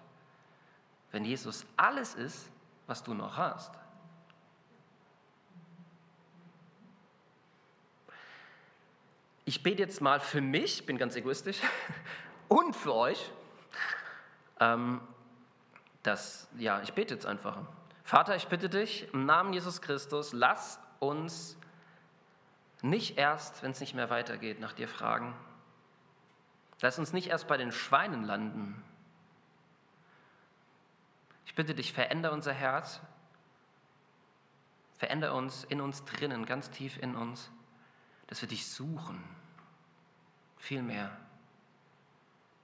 wenn 1.13 1.25
Jesus 1.25 1.67
alles 1.77 2.15
ist, 2.15 2.51
was 2.87 3.03
du 3.03 3.15
noch 3.15 3.37
hast. 3.37 3.73
Ich 9.47 9.63
bete 9.63 9.83
jetzt 9.83 10.01
mal 10.01 10.21
für 10.21 10.41
mich, 10.41 10.87
bin 10.87 10.97
ganz 10.97 11.17
egoistisch, 11.17 11.61
und 12.49 12.75
für 12.75 12.95
euch. 12.95 13.31
Ähm, 14.59 15.01
das, 16.03 16.49
ja, 16.59 16.81
ich 16.83 16.95
bete 16.95 17.15
jetzt 17.15 17.27
einfach. 17.27 17.59
Vater, 18.05 18.37
ich 18.37 18.49
bitte 18.49 18.69
dich 18.69 19.13
im 19.13 19.27
Namen 19.27 19.53
Jesus 19.53 19.81
Christus, 19.81 20.33
lass 20.33 20.79
uns 21.05 21.57
nicht 22.83 23.17
erst, 23.17 23.63
wenn 23.63 23.71
es 23.71 23.81
nicht 23.81 23.95
mehr 23.95 24.11
weitergeht, 24.11 24.61
nach 24.61 24.73
dir 24.73 24.89
fragen. 24.89 25.35
Lass 26.81 26.99
uns 26.99 27.13
nicht 27.13 27.29
erst 27.29 27.49
bei 27.49 27.57
den 27.57 27.73
Schweinen 27.73 28.25
landen. 28.25 28.83
Ich 31.47 31.55
bitte 31.55 31.75
dich, 31.75 31.93
veränder 31.93 32.33
unser 32.33 32.53
Herz, 32.53 33.01
veränder 34.99 35.35
uns 35.35 35.65
in 35.65 35.81
uns 35.81 36.05
drinnen, 36.05 36.45
ganz 36.47 36.71
tief 36.71 36.99
in 36.99 37.15
uns, 37.15 37.51
dass 38.27 38.43
wir 38.43 38.49
dich 38.49 38.67
suchen. 38.67 39.23
Viel 40.59 40.83
mehr. 40.83 41.17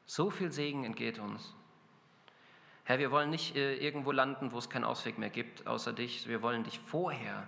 So 0.06 0.28
viel 0.28 0.50
Segen 0.52 0.84
entgeht 0.84 1.18
uns. 1.18 1.54
Herr, 2.84 2.98
wir 2.98 3.10
wollen 3.10 3.30
nicht 3.30 3.54
äh, 3.56 3.76
irgendwo 3.76 4.10
landen, 4.10 4.52
wo 4.52 4.58
es 4.58 4.68
keinen 4.68 4.84
Ausweg 4.84 5.18
mehr 5.18 5.30
gibt, 5.30 5.66
außer 5.66 5.92
dich. 5.92 6.26
Wir 6.26 6.42
wollen 6.42 6.64
dich 6.64 6.80
vorher 6.80 7.46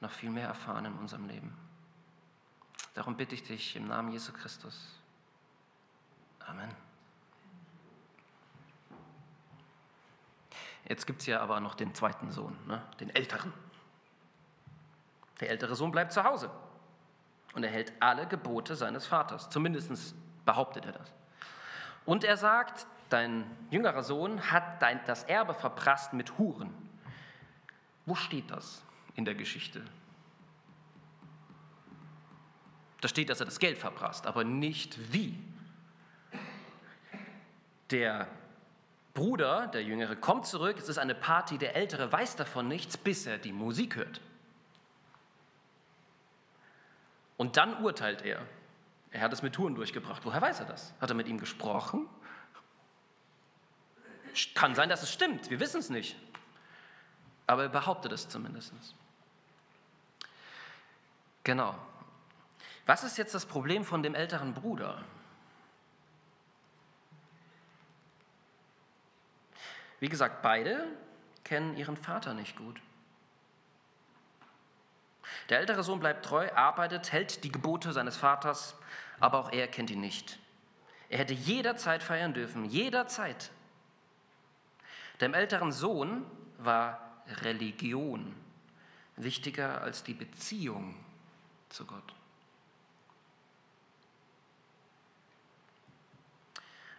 noch 0.00 0.10
viel 0.10 0.30
mehr 0.30 0.48
erfahren 0.48 0.84
in 0.84 0.94
unserem 0.94 1.26
Leben. 1.26 1.56
Darum 2.94 3.16
bitte 3.16 3.34
ich 3.34 3.42
dich 3.42 3.76
im 3.76 3.88
Namen 3.88 4.10
Jesu 4.10 4.32
Christus. 4.32 4.98
Amen. 6.46 6.74
Jetzt 10.88 11.06
gibt 11.06 11.20
es 11.20 11.26
ja 11.26 11.40
aber 11.40 11.60
noch 11.60 11.74
den 11.74 11.94
zweiten 11.94 12.30
Sohn, 12.30 12.56
ne? 12.66 12.80
den 13.00 13.10
älteren. 13.14 13.52
Der 15.40 15.50
ältere 15.50 15.74
Sohn 15.74 15.90
bleibt 15.90 16.12
zu 16.12 16.22
Hause 16.24 16.50
und 17.54 17.64
er 17.64 17.70
hält 17.70 17.92
alle 18.00 18.26
Gebote 18.26 18.76
seines 18.76 19.06
Vaters. 19.06 19.50
Zumindest 19.50 20.14
behauptet 20.44 20.86
er 20.86 20.92
das. 20.92 21.12
Und 22.04 22.22
er 22.22 22.36
sagt, 22.36 22.86
dein 23.08 23.44
jüngerer 23.70 24.04
Sohn 24.04 24.50
hat 24.52 24.80
dein, 24.80 25.04
das 25.06 25.24
Erbe 25.24 25.54
verprasst 25.54 26.12
mit 26.12 26.38
Huren. 26.38 26.72
Wo 28.06 28.14
steht 28.14 28.50
das 28.50 28.85
in 29.16 29.24
der 29.24 29.34
Geschichte? 29.34 29.82
Da 33.00 33.08
steht, 33.08 33.28
dass 33.30 33.40
er 33.40 33.46
das 33.46 33.58
Geld 33.58 33.78
verprasst, 33.78 34.26
aber 34.26 34.44
nicht 34.44 35.12
wie. 35.12 35.38
Der 37.90 38.28
Bruder, 39.14 39.68
der 39.68 39.82
Jüngere, 39.82 40.16
kommt 40.16 40.46
zurück, 40.46 40.76
es 40.78 40.88
ist 40.88 40.98
eine 40.98 41.14
Party, 41.14 41.58
der 41.58 41.76
Ältere 41.76 42.10
weiß 42.10 42.36
davon 42.36 42.68
nichts, 42.68 42.96
bis 42.96 43.26
er 43.26 43.38
die 43.38 43.52
Musik 43.52 43.96
hört. 43.96 44.20
Und 47.36 47.56
dann 47.56 47.82
urteilt 47.82 48.22
er. 48.22 48.46
Er 49.10 49.20
hat 49.20 49.32
es 49.32 49.42
mit 49.42 49.54
Touren 49.54 49.74
durchgebracht. 49.74 50.24
Woher 50.24 50.42
weiß 50.42 50.60
er 50.60 50.66
das? 50.66 50.92
Hat 51.00 51.10
er 51.10 51.14
mit 51.14 51.28
ihm 51.28 51.38
gesprochen? 51.38 52.08
Kann 54.54 54.74
sein, 54.74 54.88
dass 54.88 55.02
es 55.02 55.12
stimmt, 55.12 55.48
wir 55.48 55.60
wissen 55.60 55.80
es 55.80 55.88
nicht. 55.88 56.16
Aber 57.46 57.62
er 57.62 57.68
behauptet 57.68 58.12
es 58.12 58.28
zumindest. 58.28 58.72
Genau. 61.46 61.76
Was 62.86 63.04
ist 63.04 63.18
jetzt 63.18 63.32
das 63.32 63.46
Problem 63.46 63.84
von 63.84 64.02
dem 64.02 64.16
älteren 64.16 64.52
Bruder? 64.52 65.04
Wie 70.00 70.08
gesagt, 70.08 70.42
beide 70.42 70.88
kennen 71.44 71.76
ihren 71.76 71.96
Vater 71.96 72.34
nicht 72.34 72.56
gut. 72.56 72.82
Der 75.48 75.60
ältere 75.60 75.84
Sohn 75.84 76.00
bleibt 76.00 76.24
treu, 76.24 76.50
arbeitet, 76.52 77.12
hält 77.12 77.44
die 77.44 77.52
Gebote 77.52 77.92
seines 77.92 78.16
Vaters, 78.16 78.74
aber 79.20 79.38
auch 79.38 79.52
er 79.52 79.68
kennt 79.68 79.90
ihn 79.90 80.00
nicht. 80.00 80.40
Er 81.10 81.18
hätte 81.18 81.34
jederzeit 81.34 82.02
feiern 82.02 82.34
dürfen, 82.34 82.64
jederzeit. 82.64 83.52
Dem 85.20 85.32
älteren 85.32 85.70
Sohn 85.70 86.26
war 86.58 87.22
Religion 87.42 88.34
wichtiger 89.14 89.80
als 89.82 90.02
die 90.02 90.14
Beziehung 90.14 91.05
zu 91.76 91.84
Gott. 91.84 92.14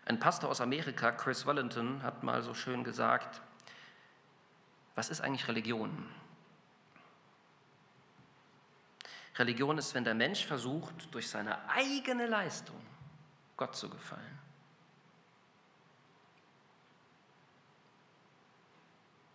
Ein 0.06 0.20
Pastor 0.20 0.52
aus 0.52 0.62
Amerika, 0.62 1.12
Chris 1.12 1.48
Wellington, 1.48 2.04
hat 2.04 2.22
mal 2.22 2.44
so 2.44 2.54
schön 2.54 2.84
gesagt, 2.84 3.42
was 4.94 5.10
ist 5.10 5.22
eigentlich 5.22 5.48
Religion? 5.48 6.08
Religion 9.36 9.80
ist, 9.80 9.96
wenn 9.96 10.04
der 10.04 10.13
Mensch 10.13 10.46
versucht, 10.46 11.13
durch 11.13 11.28
seine 11.28 11.68
eigene 11.70 12.28
Leistung 12.28 12.80
Gott 13.58 13.76
zu 13.76 13.90
gefallen. 13.90 14.40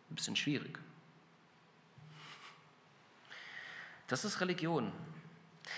Ein 0.08 0.14
bisschen 0.14 0.36
schwierig. 0.36 0.78
Das 4.06 4.24
ist 4.24 4.40
Religion. 4.40 4.92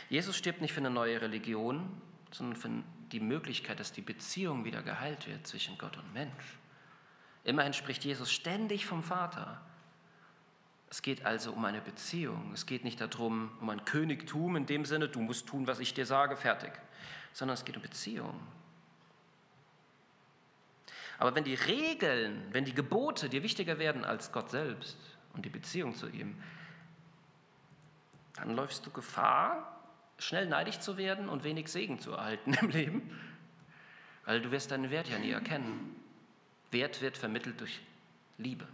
Jesus 0.09 0.37
stirbt 0.37 0.61
nicht 0.61 0.73
für 0.73 0.81
eine 0.81 0.91
neue 0.91 1.21
Religion, 1.21 2.01
sondern 2.31 2.57
für 2.57 2.71
die 3.13 3.21
Möglichkeit, 3.21 3.81
dass 3.81 3.93
die 3.93 4.03
Beziehung 4.03 4.65
wieder 4.65 4.83
geheilt 4.83 5.27
wird 5.27 5.47
zwischen 5.47 5.79
Gott 5.79 5.97
und 5.97 6.13
Mensch. 6.13 6.59
Immerhin 7.45 7.73
spricht 7.73 8.05
Jesus 8.05 8.33
ständig 8.33 8.87
vom 8.87 9.03
Vater. 9.03 9.61
Es 10.91 11.03
geht 11.03 11.25
also 11.25 11.53
um 11.53 11.65
eine 11.65 11.81
Beziehung. 11.81 12.53
Es 12.55 12.67
geht 12.67 12.85
nicht 12.85 13.01
darum, 13.01 13.51
um 13.61 13.69
ein 13.71 13.85
Königtum 13.85 14.57
in 14.57 14.67
dem 14.67 14.85
Sinne, 14.85 15.09
du 15.09 15.21
musst 15.21 15.47
tun, 15.47 15.67
was 15.67 15.81
ich 15.81 15.93
dir 15.93 16.07
sage, 16.07 16.37
fertig, 16.37 16.73
sondern 17.33 17.55
es 17.55 17.65
geht 17.65 17.77
um 17.77 17.83
Beziehung. 17.83 18.41
Aber 21.19 21.35
wenn 21.35 21.45
die 21.45 21.55
Regeln, 21.55 22.49
wenn 22.53 22.65
die 22.65 22.75
Gebote 22.75 23.29
dir 23.29 23.43
wichtiger 23.43 23.79
werden 23.79 24.05
als 24.05 24.33
Gott 24.33 24.51
selbst 24.51 24.97
und 25.33 25.45
die 25.45 25.51
Beziehung 25.51 25.95
zu 25.95 26.09
ihm, 26.09 26.41
dann 28.35 28.51
läufst 28.51 28.85
du 28.85 28.91
Gefahr, 28.91 29.84
schnell 30.19 30.47
neidisch 30.47 30.79
zu 30.79 30.97
werden 30.97 31.29
und 31.29 31.45
wenig 31.45 31.69
Segen 31.69 31.99
zu 31.99 32.13
erhalten 32.13 32.55
im 32.55 32.71
Leben, 32.71 33.19
weil 34.25 34.41
du 34.41 34.51
wirst 34.51 34.71
deinen 34.71 34.91
Wert 34.91 35.09
ja 35.09 35.19
nie 35.19 35.31
erkennen. 35.31 35.97
Wert 36.71 37.01
wird 37.01 37.17
vermittelt 37.17 37.61
durch 37.61 37.81
Liebe, 38.39 38.67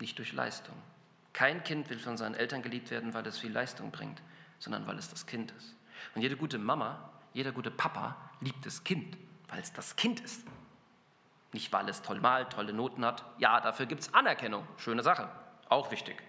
nicht 0.00 0.18
durch 0.18 0.32
Leistung. 0.32 0.74
Kein 1.32 1.62
Kind 1.62 1.90
will 1.90 1.98
von 1.98 2.16
seinen 2.16 2.34
Eltern 2.34 2.62
geliebt 2.62 2.90
werden, 2.90 3.14
weil 3.14 3.26
es 3.26 3.38
viel 3.38 3.52
Leistung 3.52 3.90
bringt, 3.90 4.20
sondern 4.58 4.86
weil 4.86 4.98
es 4.98 5.08
das 5.08 5.26
Kind 5.26 5.52
ist. 5.52 5.76
Und 6.14 6.22
jede 6.22 6.36
gute 6.36 6.58
Mama, 6.58 7.10
jeder 7.32 7.52
gute 7.52 7.70
Papa 7.70 8.16
liebt 8.40 8.66
das 8.66 8.82
Kind, 8.82 9.16
weil 9.48 9.60
es 9.60 9.72
das 9.72 9.94
Kind 9.96 10.20
ist. 10.20 10.44
Nicht, 11.52 11.72
weil 11.72 11.88
es 11.88 12.02
toll 12.02 12.20
malt, 12.20 12.50
tolle 12.50 12.72
Noten 12.72 13.04
hat. 13.04 13.24
Ja, 13.38 13.60
dafür 13.60 13.86
gibt 13.86 14.02
es 14.02 14.14
Anerkennung. 14.14 14.66
Schöne 14.76 15.02
Sache. 15.02 15.28
Auch 15.68 15.90
wichtig. 15.90 16.22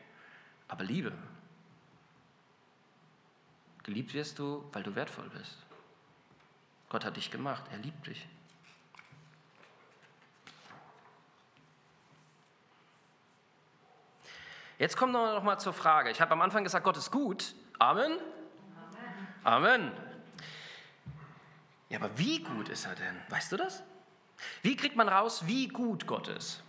Aber 0.68 0.84
Liebe. 0.84 1.14
Geliebt 3.84 4.14
wirst 4.14 4.40
du, 4.40 4.64
weil 4.74 4.84
du 4.84 4.96
wertvoll 4.96 5.30
bist. 5.30 5.58
Gott 6.90 7.06
hat 7.06 7.18
dich 7.18 7.32
gemacht. 7.32 7.64
Er 7.72 7.78
liebt 7.78 8.06
dich. 8.06 8.28
Jetzt 14.78 14.98
kommen 14.98 15.14
wir 15.14 15.36
noch 15.36 15.44
mal 15.44 15.60
zur 15.60 15.74
Frage. 15.74 16.10
Ich 16.10 16.20
habe 16.22 16.32
am 16.32 16.42
Anfang 16.42 16.64
gesagt, 16.64 16.84
Gott 16.84 16.98
ist 16.98 17.12
gut. 17.12 17.54
Amen. 17.80 18.18
Amen. 19.44 19.92
Ja, 21.90 22.00
aber 22.00 22.18
wie 22.18 22.42
gut 22.42 22.70
ist 22.70 22.86
er 22.86 22.96
denn? 22.96 23.16
Weißt 23.30 23.52
du 23.52 23.58
das? 23.58 23.84
Wie 24.62 24.76
kriegt 24.76 24.96
man 24.96 25.08
raus, 25.08 25.46
wie 25.46 25.68
gut 25.68 26.08
Gott 26.08 26.28
ist? 26.30 26.64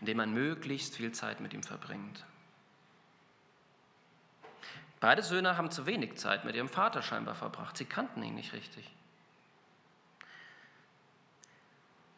Indem 0.00 0.18
man 0.18 0.32
möglichst 0.32 0.96
viel 0.96 1.12
Zeit 1.12 1.40
mit 1.40 1.54
ihm 1.54 1.62
verbringt. 1.62 2.24
Beide 5.02 5.24
Söhne 5.24 5.56
haben 5.56 5.72
zu 5.72 5.84
wenig 5.86 6.16
Zeit 6.16 6.44
mit 6.44 6.54
ihrem 6.54 6.68
Vater 6.68 7.02
scheinbar 7.02 7.34
verbracht. 7.34 7.76
Sie 7.76 7.86
kannten 7.86 8.22
ihn 8.22 8.36
nicht 8.36 8.52
richtig. 8.52 8.88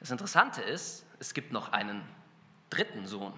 Das 0.01 0.11
Interessante 0.11 0.61
ist, 0.61 1.07
es 1.19 1.33
gibt 1.33 1.51
noch 1.51 1.73
einen 1.73 2.07
dritten 2.69 3.07
Sohn. 3.07 3.33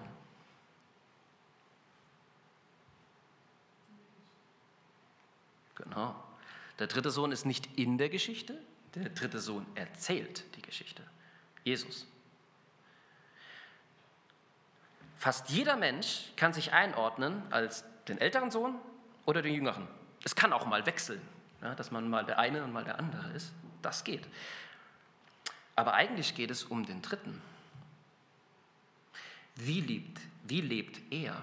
Genau. 5.75 6.21
Der 6.79 6.87
dritte 6.87 7.09
Sohn 7.09 7.31
ist 7.31 7.45
nicht 7.45 7.77
in 7.79 7.97
der 7.97 8.09
Geschichte, 8.09 8.61
der 8.95 9.07
dritte 9.11 9.39
Sohn 9.39 9.65
erzählt 9.75 10.43
die 10.57 10.61
Geschichte. 10.61 11.03
Jesus. 11.63 12.05
Fast 15.15 15.47
jeder 15.51 15.77
Mensch 15.77 16.33
kann 16.35 16.51
sich 16.51 16.73
einordnen 16.73 17.41
als 17.49 17.85
den 18.09 18.17
älteren 18.17 18.51
Sohn 18.51 18.77
oder 19.27 19.43
den 19.43 19.53
jüngeren. 19.53 19.87
Es 20.23 20.35
kann 20.35 20.51
auch 20.51 20.65
mal 20.65 20.85
wechseln, 20.87 21.21
ja, 21.61 21.75
dass 21.75 21.91
man 21.91 22.09
mal 22.09 22.25
der 22.25 22.39
eine 22.39 22.63
und 22.63 22.73
mal 22.73 22.83
der 22.83 22.97
andere 22.97 23.29
ist. 23.33 23.53
Das 23.83 24.03
geht. 24.03 24.27
Aber 25.75 25.93
eigentlich 25.93 26.33
geht 26.33 26.49
es 26.49 26.63
um 26.63 26.85
den 26.85 27.03
dritten. 27.03 27.39
Wie, 29.55 29.81
liebt, 29.81 30.19
wie 30.43 30.61
lebt 30.61 31.13
er? 31.13 31.35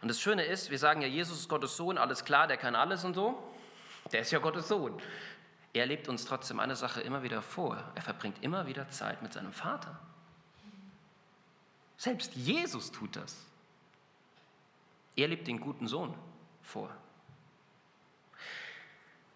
Und 0.00 0.08
das 0.08 0.20
Schöne 0.20 0.44
ist, 0.44 0.70
wir 0.70 0.78
sagen 0.78 1.02
ja, 1.02 1.08
Jesus 1.08 1.40
ist 1.40 1.48
Gottes 1.48 1.76
Sohn, 1.76 1.98
alles 1.98 2.24
klar, 2.24 2.46
der 2.46 2.56
kann 2.56 2.74
alles 2.74 3.04
und 3.04 3.14
so. 3.14 3.42
Der 4.12 4.20
ist 4.20 4.30
ja 4.30 4.38
Gottes 4.38 4.68
Sohn. 4.68 5.00
Er 5.72 5.86
lebt 5.86 6.08
uns 6.08 6.24
trotzdem 6.24 6.60
eine 6.60 6.76
Sache 6.76 7.00
immer 7.00 7.22
wieder 7.22 7.42
vor. 7.42 7.82
Er 7.94 8.02
verbringt 8.02 8.42
immer 8.42 8.66
wieder 8.66 8.88
Zeit 8.90 9.20
mit 9.22 9.32
seinem 9.32 9.52
Vater. 9.52 9.98
Selbst 11.96 12.34
Jesus 12.34 12.92
tut 12.92 13.16
das. 13.16 13.36
Er 15.16 15.28
lebt 15.28 15.48
den 15.48 15.58
guten 15.58 15.88
Sohn 15.88 16.14
vor. 16.64 16.90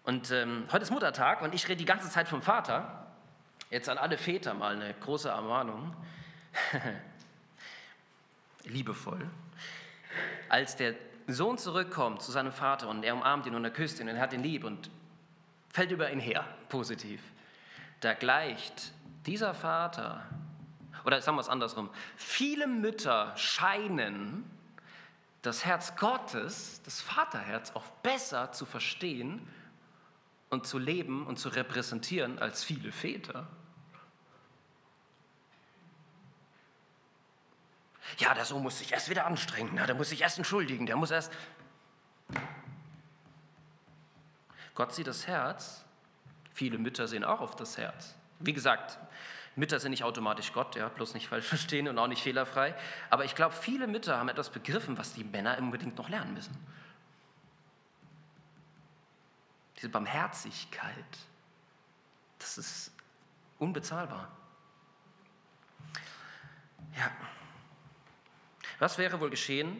Und 0.03 0.31
ähm, 0.31 0.65
heute 0.71 0.83
ist 0.83 0.91
Muttertag 0.91 1.41
und 1.41 1.53
ich 1.53 1.67
rede 1.67 1.77
die 1.77 1.85
ganze 1.85 2.09
Zeit 2.09 2.27
vom 2.27 2.41
Vater. 2.41 3.07
Jetzt 3.69 3.87
an 3.89 3.97
alle 3.97 4.17
Väter 4.17 4.53
mal 4.53 4.75
eine 4.75 4.93
große 4.93 5.29
Ermahnung. 5.29 5.95
Liebevoll. 8.63 9.29
Als 10.49 10.75
der 10.75 10.95
Sohn 11.27 11.59
zurückkommt 11.59 12.23
zu 12.23 12.31
seinem 12.31 12.51
Vater 12.51 12.89
und 12.89 13.03
er 13.03 13.13
umarmt 13.13 13.45
ihn 13.45 13.53
und 13.53 13.63
er 13.63 13.71
küsst 13.71 13.99
ihn 13.99 14.09
und 14.09 14.15
er 14.15 14.21
hat 14.21 14.33
ihn 14.33 14.41
lieb 14.41 14.63
und 14.63 14.89
fällt 15.71 15.91
über 15.91 16.11
ihn 16.11 16.19
her, 16.19 16.43
positiv. 16.69 17.21
Da 17.99 18.13
gleicht 18.13 18.93
dieser 19.27 19.53
Vater, 19.53 20.25
oder 21.05 21.21
sagen 21.21 21.37
wir 21.37 21.41
es 21.41 21.49
andersrum, 21.49 21.89
viele 22.15 22.65
Mütter 22.65 23.37
scheinen 23.37 24.49
das 25.41 25.65
Herz 25.65 25.95
Gottes, 25.95 26.81
das 26.83 27.01
Vaterherz, 27.01 27.71
auch 27.71 27.87
besser 28.03 28.51
zu 28.51 28.65
verstehen 28.65 29.47
und 30.49 30.67
zu 30.67 30.77
leben 30.77 31.25
und 31.25 31.37
zu 31.37 31.49
repräsentieren 31.49 32.39
als 32.39 32.63
viele 32.63 32.91
Väter. 32.91 33.47
Ja, 38.17 38.33
der 38.33 38.43
Sohn 38.43 38.63
muss 38.63 38.79
sich 38.79 38.91
erst 38.91 39.09
wieder 39.09 39.25
anstrengen, 39.25 39.75
der 39.75 39.95
muss 39.95 40.09
sich 40.09 40.21
erst 40.21 40.37
entschuldigen, 40.37 40.85
der 40.85 40.95
muss 40.95 41.11
erst. 41.11 41.31
Gott 44.75 44.93
sieht 44.93 45.07
das 45.07 45.27
Herz. 45.27 45.85
Viele 46.53 46.77
Mütter 46.77 47.07
sehen 47.07 47.23
auch 47.23 47.39
auf 47.39 47.55
das 47.55 47.77
Herz. 47.77 48.15
Wie 48.39 48.53
gesagt, 48.53 48.97
Mütter 49.55 49.79
sind 49.79 49.91
nicht 49.91 50.03
automatisch 50.03 50.53
Gott, 50.53 50.75
ja, 50.75 50.87
bloß 50.89 51.13
nicht 51.13 51.27
falsch 51.27 51.45
verstehen 51.47 51.87
und 51.87 51.97
auch 51.97 52.07
nicht 52.07 52.21
fehlerfrei. 52.21 52.75
Aber 53.09 53.25
ich 53.25 53.35
glaube, 53.35 53.55
viele 53.55 53.87
Mütter 53.87 54.17
haben 54.17 54.29
etwas 54.29 54.49
begriffen, 54.49 54.97
was 54.97 55.13
die 55.13 55.23
Männer 55.23 55.57
unbedingt 55.57 55.97
noch 55.97 56.09
lernen 56.09 56.33
müssen. 56.33 56.55
Diese 59.77 59.89
Barmherzigkeit, 59.89 60.93
das 62.37 62.57
ist 62.57 62.91
unbezahlbar. 63.59 64.29
Ja. 66.97 67.11
Was 68.79 68.97
wäre 68.97 69.19
wohl 69.19 69.29
geschehen, 69.29 69.77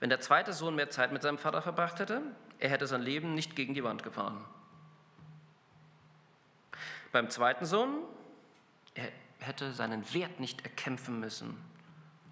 wenn 0.00 0.10
der 0.10 0.20
zweite 0.20 0.52
Sohn 0.52 0.74
mehr 0.74 0.90
Zeit 0.90 1.12
mit 1.12 1.22
seinem 1.22 1.38
Vater 1.38 1.62
verbracht 1.62 1.98
hätte? 1.98 2.22
Er 2.58 2.70
hätte 2.70 2.86
sein 2.86 3.02
Leben 3.02 3.34
nicht 3.34 3.56
gegen 3.56 3.74
die 3.74 3.84
Wand 3.84 4.02
gefahren. 4.02 4.44
Beim 7.12 7.28
zweiten 7.28 7.66
Sohn, 7.66 7.98
er 8.94 9.10
hätte 9.38 9.72
seinen 9.72 10.12
Wert 10.14 10.40
nicht 10.40 10.62
erkämpfen 10.62 11.20
müssen 11.20 11.56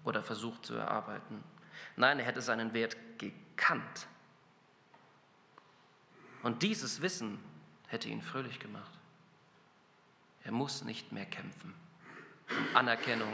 oder 0.03 0.23
versucht 0.23 0.65
zu 0.65 0.75
erarbeiten. 0.75 1.43
Nein, 1.95 2.19
er 2.19 2.25
hätte 2.25 2.41
seinen 2.41 2.73
Wert 2.73 2.97
gekannt. 3.17 4.07
Und 6.43 6.63
dieses 6.63 7.01
Wissen 7.01 7.39
hätte 7.87 8.09
ihn 8.09 8.21
fröhlich 8.21 8.59
gemacht. 8.59 8.91
Er 10.43 10.51
muss 10.51 10.83
nicht 10.83 11.11
mehr 11.11 11.25
kämpfen 11.25 11.73
um 12.57 12.75
Anerkennung, 12.75 13.33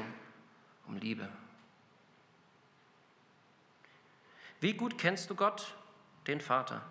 um 0.88 0.98
Liebe. 0.98 1.30
Wie 4.60 4.74
gut 4.74 4.98
kennst 4.98 5.30
du 5.30 5.36
Gott, 5.36 5.76
den 6.26 6.42
Vater? 6.42 6.82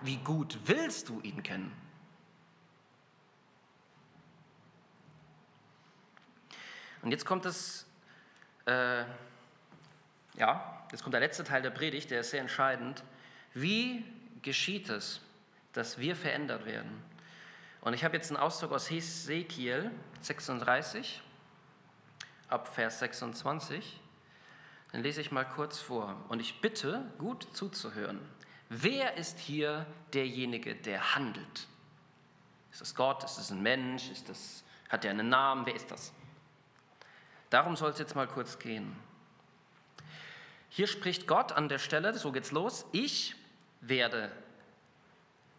Wie 0.00 0.16
gut 0.18 0.58
willst 0.64 1.08
du 1.08 1.20
ihn 1.20 1.42
kennen? 1.42 1.72
Und 7.02 7.10
jetzt 7.10 7.26
kommt 7.26 7.44
es, 7.46 7.86
äh, 8.66 9.04
ja, 10.34 10.86
jetzt 10.90 11.02
kommt 11.02 11.14
der 11.14 11.20
letzte 11.20 11.44
Teil 11.44 11.62
der 11.62 11.70
Predigt, 11.70 12.10
der 12.10 12.20
ist 12.20 12.30
sehr 12.30 12.40
entscheidend. 12.40 13.02
Wie 13.54 14.04
geschieht 14.42 14.88
es, 14.88 15.20
dass 15.72 15.98
wir 15.98 16.16
verändert 16.16 16.64
werden? 16.64 17.02
Und 17.80 17.94
ich 17.94 18.04
habe 18.04 18.16
jetzt 18.16 18.30
einen 18.30 18.38
Ausdruck 18.38 18.72
aus 18.72 18.88
Hesekiel 18.90 19.90
36, 20.20 21.20
ab 22.48 22.68
Vers 22.68 23.00
26. 23.00 24.00
Den 24.92 25.02
lese 25.02 25.20
ich 25.20 25.32
mal 25.32 25.44
kurz 25.44 25.78
vor. 25.78 26.16
Und 26.28 26.40
ich 26.40 26.60
bitte, 26.60 27.04
gut 27.18 27.48
zuzuhören. 27.52 28.20
Wer 28.68 29.16
ist 29.16 29.38
hier 29.38 29.86
derjenige, 30.12 30.74
der 30.74 31.16
handelt? 31.16 31.66
Ist 32.70 32.80
das 32.80 32.94
Gott? 32.94 33.24
Ist 33.24 33.36
das 33.36 33.50
ein 33.50 33.62
Mensch? 33.62 34.10
Ist 34.10 34.28
das, 34.28 34.64
hat 34.88 35.04
er 35.04 35.10
einen 35.10 35.28
Namen? 35.28 35.66
Wer 35.66 35.74
ist 35.74 35.90
das? 35.90 36.12
Darum 37.52 37.76
soll 37.76 37.90
es 37.90 37.98
jetzt 37.98 38.14
mal 38.14 38.26
kurz 38.26 38.58
gehen. 38.58 38.96
Hier 40.70 40.86
spricht 40.86 41.26
Gott 41.26 41.52
an 41.52 41.68
der 41.68 41.78
Stelle, 41.78 42.14
so 42.14 42.32
geht's 42.32 42.50
los. 42.50 42.86
Ich 42.92 43.36
werde 43.82 44.32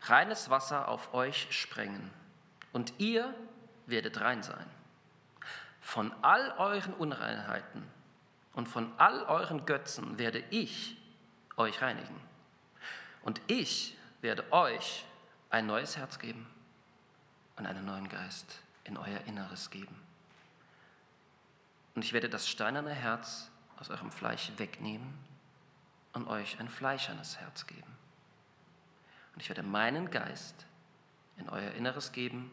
reines 0.02 0.50
Wasser 0.50 0.88
auf 0.88 1.14
euch 1.14 1.48
sprengen 1.52 2.10
und 2.72 2.96
ihr 2.98 3.32
werdet 3.86 4.22
rein 4.22 4.42
sein. 4.42 4.66
Von 5.82 6.12
all 6.24 6.56
euren 6.58 6.96
Unreinheiten 6.96 7.84
und 8.54 8.68
von 8.68 8.92
all 8.98 9.22
euren 9.26 9.68
Götzen 9.68 10.18
werde 10.18 10.44
ich 10.50 10.98
euch 11.58 11.80
reinigen. 11.84 12.20
Und 13.22 13.40
ich 13.46 13.96
werde 14.22 14.52
euch 14.52 15.06
ein 15.52 15.68
neues 15.68 15.96
Herz 15.96 16.18
geben 16.18 16.48
und 17.56 17.68
einen 17.68 17.86
neuen 17.86 18.10
Geist 18.10 18.64
in 18.84 18.98
euer 18.98 19.20
Inneres 19.28 19.70
geben. 19.70 20.03
Und 21.96 22.04
ich 22.04 22.14
werde 22.14 22.30
das 22.30 22.48
steinerne 22.48 22.94
Herz 22.94 23.52
aus 23.80 23.90
eurem 23.90 24.12
Fleisch 24.12 24.52
wegnehmen 24.58 25.14
und 26.14 26.28
euch 26.28 26.60
ein 26.60 26.70
fleischernes 26.70 27.38
Herz 27.40 27.68
geben. 27.68 27.98
Und 29.34 29.42
ich 29.42 29.50
werde 29.50 29.64
meinen 29.64 30.12
Geist 30.12 30.66
in 31.38 31.50
euer 31.50 31.72
Inneres 31.72 32.12
geben 32.12 32.52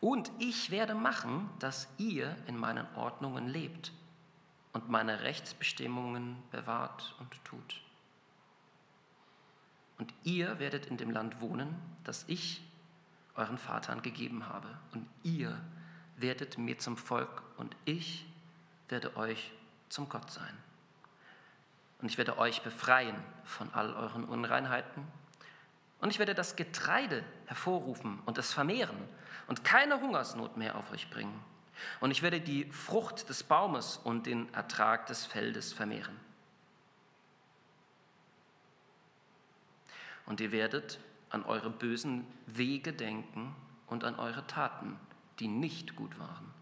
und 0.00 0.30
ich 0.38 0.70
werde 0.70 0.94
machen, 0.94 1.48
dass 1.58 1.88
ihr 1.98 2.36
in 2.46 2.56
meinen 2.56 2.86
Ordnungen 2.96 3.48
lebt 3.48 3.92
und 4.72 4.88
meine 4.88 5.22
Rechtsbestimmungen 5.22 6.36
bewahrt 6.50 7.14
und 7.18 7.44
tut. 7.44 7.80
Und 9.98 10.12
ihr 10.24 10.58
werdet 10.58 10.86
in 10.86 10.98
dem 10.98 11.10
Land 11.10 11.40
wohnen, 11.40 11.74
das 12.04 12.24
ich 12.28 12.62
euren 13.34 13.56
Vatern 13.56 14.02
gegeben 14.02 14.46
habe. 14.46 14.68
Und 14.92 15.08
ihr 15.22 15.58
werdet 16.16 16.58
mir 16.58 16.78
zum 16.78 16.96
Volk 16.96 17.42
und 17.56 17.74
ich 17.86 18.26
werde 18.88 19.16
euch 19.16 19.52
zum 19.88 20.08
Gott 20.08 20.30
sein. 20.30 20.56
Und 22.00 22.08
ich 22.08 22.18
werde 22.18 22.38
euch 22.38 22.62
befreien 22.62 23.16
von 23.44 23.72
all 23.72 23.92
euren 23.94 24.24
Unreinheiten. 24.24 25.06
Und 26.00 26.10
ich 26.10 26.18
werde 26.18 26.34
das 26.34 26.56
Getreide 26.56 27.24
hervorrufen 27.46 28.20
und 28.26 28.38
es 28.38 28.52
vermehren 28.52 28.96
und 29.46 29.64
keine 29.64 30.00
Hungersnot 30.00 30.56
mehr 30.56 30.76
auf 30.76 30.90
euch 30.92 31.08
bringen. 31.10 31.42
Und 32.00 32.10
ich 32.10 32.22
werde 32.22 32.40
die 32.40 32.64
Frucht 32.70 33.28
des 33.28 33.42
Baumes 33.42 33.98
und 34.02 34.26
den 34.26 34.52
Ertrag 34.54 35.06
des 35.06 35.24
Feldes 35.24 35.72
vermehren. 35.72 36.18
Und 40.26 40.40
ihr 40.40 40.52
werdet 40.52 40.98
an 41.30 41.44
eure 41.44 41.70
bösen 41.70 42.26
Wege 42.46 42.92
denken 42.92 43.54
und 43.86 44.04
an 44.04 44.16
eure 44.16 44.46
Taten, 44.46 44.98
die 45.38 45.48
nicht 45.48 45.96
gut 45.96 46.18
waren. 46.18 46.52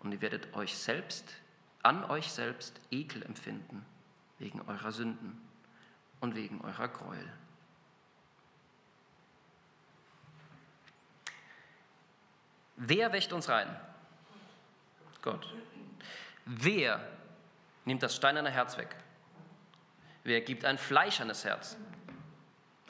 Und 0.00 0.12
ihr 0.12 0.20
werdet 0.20 0.54
euch 0.54 0.76
selbst 0.76 1.34
an 1.84 2.04
euch 2.04 2.32
selbst 2.32 2.80
Ekel 2.90 3.22
empfinden 3.22 3.84
wegen 4.38 4.60
eurer 4.62 4.90
Sünden 4.90 5.40
und 6.20 6.34
wegen 6.34 6.60
eurer 6.62 6.88
Gräuel. 6.88 7.32
Wer 12.76 13.12
wächt 13.12 13.32
uns 13.32 13.48
rein? 13.48 13.68
Gott. 15.22 15.54
Wer 16.46 17.06
nimmt 17.84 18.02
das 18.02 18.16
steinerne 18.16 18.50
Herz 18.50 18.76
weg? 18.76 18.96
Wer 20.24 20.40
gibt 20.40 20.64
ein 20.64 20.78
fleischernes 20.78 21.44
Herz? 21.44 21.76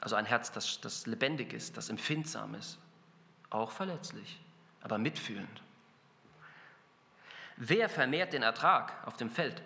Also 0.01 0.15
ein 0.15 0.25
Herz, 0.25 0.51
das, 0.51 0.79
das 0.81 1.05
lebendig 1.05 1.53
ist, 1.53 1.77
das 1.77 1.89
empfindsam 1.89 2.55
ist, 2.55 2.77
auch 3.49 3.71
verletzlich, 3.71 4.39
aber 4.81 4.97
mitfühlend. 4.97 5.61
Wer 7.57 7.89
vermehrt 7.89 8.33
den 8.33 8.43
Ertrag 8.43 8.93
auf 9.07 9.17
dem 9.17 9.29
Feld? 9.29 9.61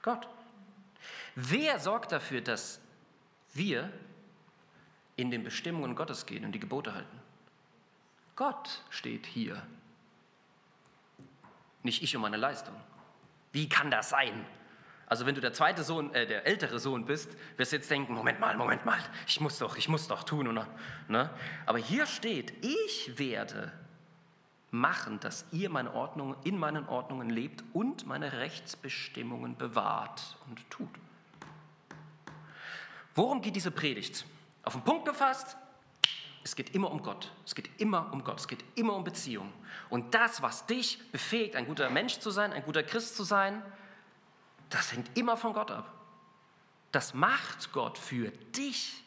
Gott. 0.00 0.28
Wer 1.34 1.78
sorgt 1.78 2.12
dafür, 2.12 2.40
dass 2.40 2.80
wir 3.54 3.90
in 5.16 5.30
den 5.30 5.44
Bestimmungen 5.44 5.96
Gottes 5.96 6.26
gehen 6.26 6.44
und 6.44 6.52
die 6.52 6.60
Gebote 6.60 6.94
halten? 6.94 7.20
Gott 8.36 8.82
steht 8.90 9.26
hier. 9.26 9.62
Nicht 11.82 12.02
ich 12.02 12.14
um 12.14 12.22
meine 12.22 12.36
Leistung. 12.36 12.74
Wie 13.52 13.68
kann 13.68 13.90
das 13.90 14.10
sein? 14.10 14.46
Also 15.06 15.26
wenn 15.26 15.34
du 15.34 15.40
der 15.40 15.52
zweite 15.52 15.82
Sohn, 15.82 16.14
äh, 16.14 16.26
der 16.26 16.46
ältere 16.46 16.78
Sohn 16.78 17.04
bist, 17.04 17.36
wirst 17.58 17.72
du 17.72 17.76
jetzt 17.76 17.90
denken, 17.90 18.14
Moment 18.14 18.40
mal, 18.40 18.56
Moment 18.56 18.86
mal, 18.86 18.98
ich 19.26 19.40
muss 19.40 19.58
doch, 19.58 19.76
ich 19.76 19.88
muss 19.88 20.08
doch 20.08 20.22
tun. 20.22 20.48
Oder, 20.48 20.66
ne? 21.08 21.28
Aber 21.66 21.78
hier 21.78 22.06
steht, 22.06 22.52
ich 22.64 23.18
werde 23.18 23.72
machen, 24.72 25.20
dass 25.20 25.44
ihr 25.52 25.68
meine 25.68 25.92
Ordnung, 25.94 26.34
in 26.44 26.58
meinen 26.58 26.88
Ordnungen 26.88 27.30
lebt 27.30 27.62
und 27.74 28.06
meine 28.06 28.32
Rechtsbestimmungen 28.32 29.56
bewahrt 29.56 30.36
und 30.48 30.68
tut. 30.70 30.88
Worum 33.14 33.42
geht 33.42 33.54
diese 33.54 33.70
Predigt? 33.70 34.24
Auf 34.62 34.72
den 34.72 34.82
Punkt 34.82 35.04
gefasst, 35.04 35.58
es 36.42 36.56
geht 36.56 36.74
immer 36.74 36.90
um 36.90 37.02
Gott. 37.02 37.30
Es 37.44 37.54
geht 37.54 37.70
immer 37.80 38.10
um 38.12 38.24
Gott. 38.24 38.40
Es 38.40 38.48
geht 38.48 38.64
immer 38.74 38.94
um 38.94 39.04
Beziehung. 39.04 39.52
Und 39.90 40.14
das, 40.14 40.40
was 40.40 40.66
dich 40.66 40.98
befähigt, 41.12 41.54
ein 41.54 41.66
guter 41.66 41.90
Mensch 41.90 42.18
zu 42.18 42.30
sein, 42.30 42.52
ein 42.52 42.64
guter 42.64 42.82
Christ 42.82 43.14
zu 43.14 43.24
sein, 43.24 43.62
das 44.70 44.92
hängt 44.92 45.16
immer 45.18 45.36
von 45.36 45.52
Gott 45.52 45.70
ab. 45.70 45.92
Das 46.92 47.12
macht 47.12 47.72
Gott 47.72 47.98
für 47.98 48.30
dich. 48.30 49.04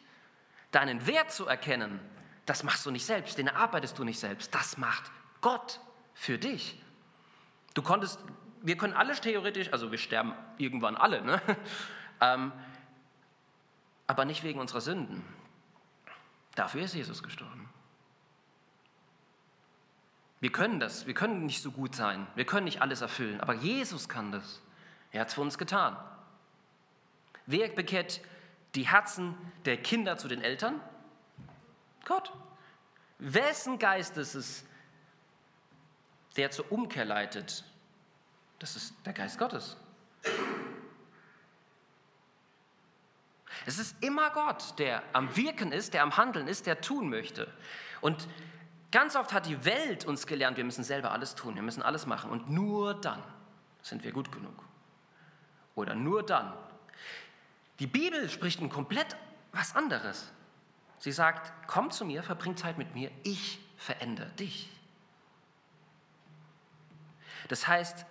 Deinen 0.70 1.06
Wert 1.06 1.32
zu 1.32 1.46
erkennen, 1.46 2.00
das 2.44 2.62
machst 2.62 2.86
du 2.86 2.90
nicht 2.90 3.04
selbst, 3.04 3.36
den 3.38 3.48
erarbeitest 3.48 3.98
du 3.98 4.04
nicht 4.04 4.20
selbst. 4.20 4.54
Das 4.54 4.78
macht 4.78 5.10
Gott 5.46 5.78
für 6.12 6.38
dich. 6.38 6.76
Du 7.74 7.80
konntest, 7.80 8.18
wir 8.62 8.76
können 8.76 8.94
alle 8.94 9.14
theoretisch, 9.14 9.72
also 9.72 9.92
wir 9.92 9.98
sterben 9.98 10.34
irgendwann 10.58 10.96
alle, 10.96 11.22
ne? 11.22 11.40
ähm, 12.20 12.50
aber 14.08 14.24
nicht 14.24 14.42
wegen 14.42 14.58
unserer 14.58 14.80
Sünden. 14.80 15.22
Dafür 16.56 16.82
ist 16.82 16.96
Jesus 16.96 17.22
gestorben. 17.22 17.68
Wir 20.40 20.50
können 20.50 20.80
das, 20.80 21.06
wir 21.06 21.14
können 21.14 21.46
nicht 21.46 21.62
so 21.62 21.70
gut 21.70 21.94
sein, 21.94 22.26
wir 22.34 22.44
können 22.44 22.64
nicht 22.64 22.82
alles 22.82 23.00
erfüllen, 23.00 23.40
aber 23.40 23.54
Jesus 23.54 24.08
kann 24.08 24.32
das. 24.32 24.60
Er 25.12 25.20
hat 25.20 25.28
es 25.28 25.34
für 25.34 25.42
uns 25.42 25.58
getan. 25.58 25.96
Wer 27.46 27.68
bekehrt 27.68 28.20
die 28.74 28.88
Herzen 28.88 29.36
der 29.64 29.76
Kinder 29.76 30.16
zu 30.18 30.26
den 30.26 30.42
Eltern? 30.42 30.80
Gott. 32.04 32.32
Wessen 33.20 33.78
Geist 33.78 34.16
ist 34.16 34.34
es, 34.34 34.66
der 36.36 36.50
zur 36.50 36.70
Umkehr 36.70 37.04
leitet? 37.04 37.64
Das 38.58 38.76
ist 38.76 38.94
der 39.04 39.12
Geist 39.12 39.38
Gottes. 39.38 39.76
Es 43.64 43.78
ist 43.78 44.02
immer 44.02 44.30
Gott, 44.30 44.78
der 44.78 45.02
am 45.12 45.36
Wirken 45.36 45.72
ist, 45.72 45.94
der 45.94 46.02
am 46.02 46.16
Handeln 46.16 46.46
ist, 46.46 46.66
der 46.66 46.80
tun 46.80 47.08
möchte. 47.08 47.52
Und 48.00 48.28
ganz 48.92 49.16
oft 49.16 49.32
hat 49.32 49.46
die 49.46 49.64
Welt 49.64 50.04
uns 50.04 50.26
gelernt, 50.26 50.56
wir 50.56 50.64
müssen 50.64 50.84
selber 50.84 51.10
alles 51.10 51.34
tun, 51.34 51.54
wir 51.54 51.62
müssen 51.62 51.82
alles 51.82 52.06
machen. 52.06 52.30
Und 52.30 52.50
nur 52.50 52.94
dann 52.94 53.22
sind 53.82 54.04
wir 54.04 54.12
gut 54.12 54.30
genug. 54.30 54.54
Oder 55.74 55.94
nur 55.94 56.24
dann. 56.24 56.52
Die 57.80 57.86
Bibel 57.86 58.28
spricht 58.28 58.60
ein 58.60 58.70
komplett 58.70 59.16
was 59.52 59.74
anderes. 59.74 60.32
Sie 60.98 61.12
sagt, 61.12 61.52
komm 61.66 61.90
zu 61.90 62.04
mir, 62.04 62.22
verbring 62.22 62.56
Zeit 62.56 62.78
mit 62.78 62.94
mir, 62.94 63.10
ich 63.22 63.58
verändere 63.76 64.30
dich. 64.30 64.70
Das 67.48 67.66
heißt, 67.66 68.06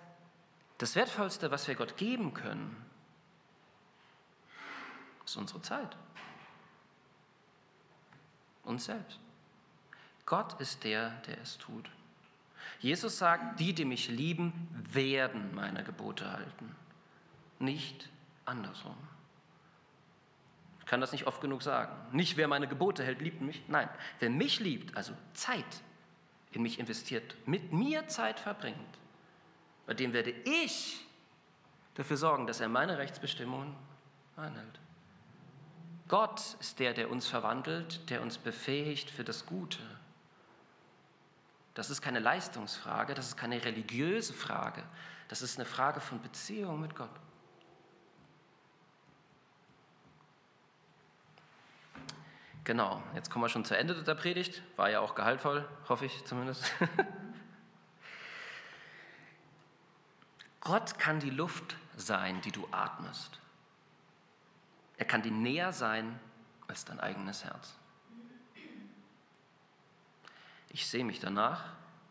das 0.78 0.94
Wertvollste, 0.94 1.50
was 1.50 1.66
wir 1.68 1.74
Gott 1.74 1.96
geben 1.96 2.34
können, 2.34 2.76
ist 5.24 5.36
unsere 5.36 5.62
Zeit. 5.62 5.96
Uns 8.62 8.84
selbst. 8.84 9.20
Gott 10.24 10.60
ist 10.60 10.84
der, 10.84 11.10
der 11.26 11.38
es 11.40 11.56
tut. 11.58 11.88
Jesus 12.80 13.18
sagt, 13.18 13.60
die, 13.60 13.72
die 13.72 13.84
mich 13.84 14.08
lieben, 14.08 14.68
werden 14.90 15.54
meine 15.54 15.84
Gebote 15.84 16.30
halten. 16.30 16.74
Nicht 17.58 18.10
andersrum. 18.44 18.96
Ich 20.80 20.86
kann 20.86 21.00
das 21.00 21.12
nicht 21.12 21.26
oft 21.26 21.40
genug 21.40 21.62
sagen. 21.62 21.92
Nicht 22.12 22.36
wer 22.36 22.48
meine 22.48 22.68
Gebote 22.68 23.02
hält, 23.02 23.20
liebt 23.20 23.40
mich. 23.40 23.62
Nein, 23.68 23.88
wer 24.20 24.30
mich 24.30 24.60
liebt, 24.60 24.96
also 24.96 25.12
Zeit 25.32 25.64
in 26.52 26.62
mich 26.62 26.78
investiert, 26.78 27.36
mit 27.46 27.72
mir 27.72 28.08
Zeit 28.08 28.40
verbringt, 28.40 28.76
bei 29.86 29.94
dem 29.94 30.12
werde 30.12 30.30
ich 30.30 31.06
dafür 31.94 32.16
sorgen, 32.16 32.46
dass 32.46 32.60
er 32.60 32.68
meine 32.68 32.98
Rechtsbestimmungen 32.98 33.74
einhält. 34.36 34.80
Gott 36.08 36.56
ist 36.60 36.78
der, 36.78 36.92
der 36.92 37.10
uns 37.10 37.26
verwandelt, 37.26 38.08
der 38.10 38.22
uns 38.22 38.38
befähigt 38.38 39.10
für 39.10 39.24
das 39.24 39.46
Gute. 39.46 39.78
Das 41.74 41.90
ist 41.90 42.00
keine 42.00 42.20
Leistungsfrage, 42.20 43.14
das 43.14 43.28
ist 43.28 43.36
keine 43.36 43.64
religiöse 43.64 44.32
Frage, 44.32 44.82
das 45.28 45.42
ist 45.42 45.58
eine 45.58 45.66
Frage 45.66 46.00
von 46.00 46.20
Beziehung 46.22 46.80
mit 46.80 46.94
Gott. 46.94 47.10
Genau, 52.64 53.00
jetzt 53.14 53.30
kommen 53.30 53.44
wir 53.44 53.48
schon 53.48 53.64
zu 53.64 53.76
Ende 53.76 53.94
der 54.02 54.16
Predigt. 54.16 54.60
War 54.74 54.90
ja 54.90 54.98
auch 54.98 55.14
gehaltvoll, 55.14 55.68
hoffe 55.88 56.06
ich 56.06 56.24
zumindest. 56.24 56.64
Gott 60.66 60.98
kann 60.98 61.20
die 61.20 61.30
Luft 61.30 61.76
sein, 61.96 62.40
die 62.40 62.50
du 62.50 62.66
atmest. 62.72 63.38
Er 64.96 65.06
kann 65.06 65.22
dir 65.22 65.30
näher 65.30 65.72
sein 65.72 66.18
als 66.66 66.84
dein 66.84 66.98
eigenes 66.98 67.44
Herz. 67.44 67.76
Ich 70.70 70.88
sehe 70.88 71.04
mich 71.04 71.20
danach 71.20 71.62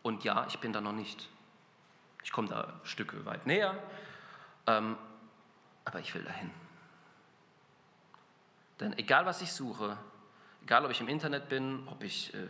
und 0.02 0.24
ja, 0.24 0.46
ich 0.48 0.58
bin 0.58 0.72
da 0.72 0.80
noch 0.80 0.94
nicht. 0.94 1.28
Ich 2.24 2.32
komme 2.32 2.48
da 2.48 2.80
Stücke 2.84 3.26
weit 3.26 3.46
näher, 3.46 3.78
ähm, 4.66 4.96
aber 5.84 6.00
ich 6.00 6.14
will 6.14 6.24
dahin. 6.24 6.50
Denn 8.80 8.96
egal 8.96 9.26
was 9.26 9.42
ich 9.42 9.52
suche, 9.52 9.98
egal 10.62 10.86
ob 10.86 10.90
ich 10.90 11.02
im 11.02 11.08
Internet 11.08 11.50
bin, 11.50 11.86
ob 11.88 12.02
ich 12.02 12.32
äh, 12.32 12.48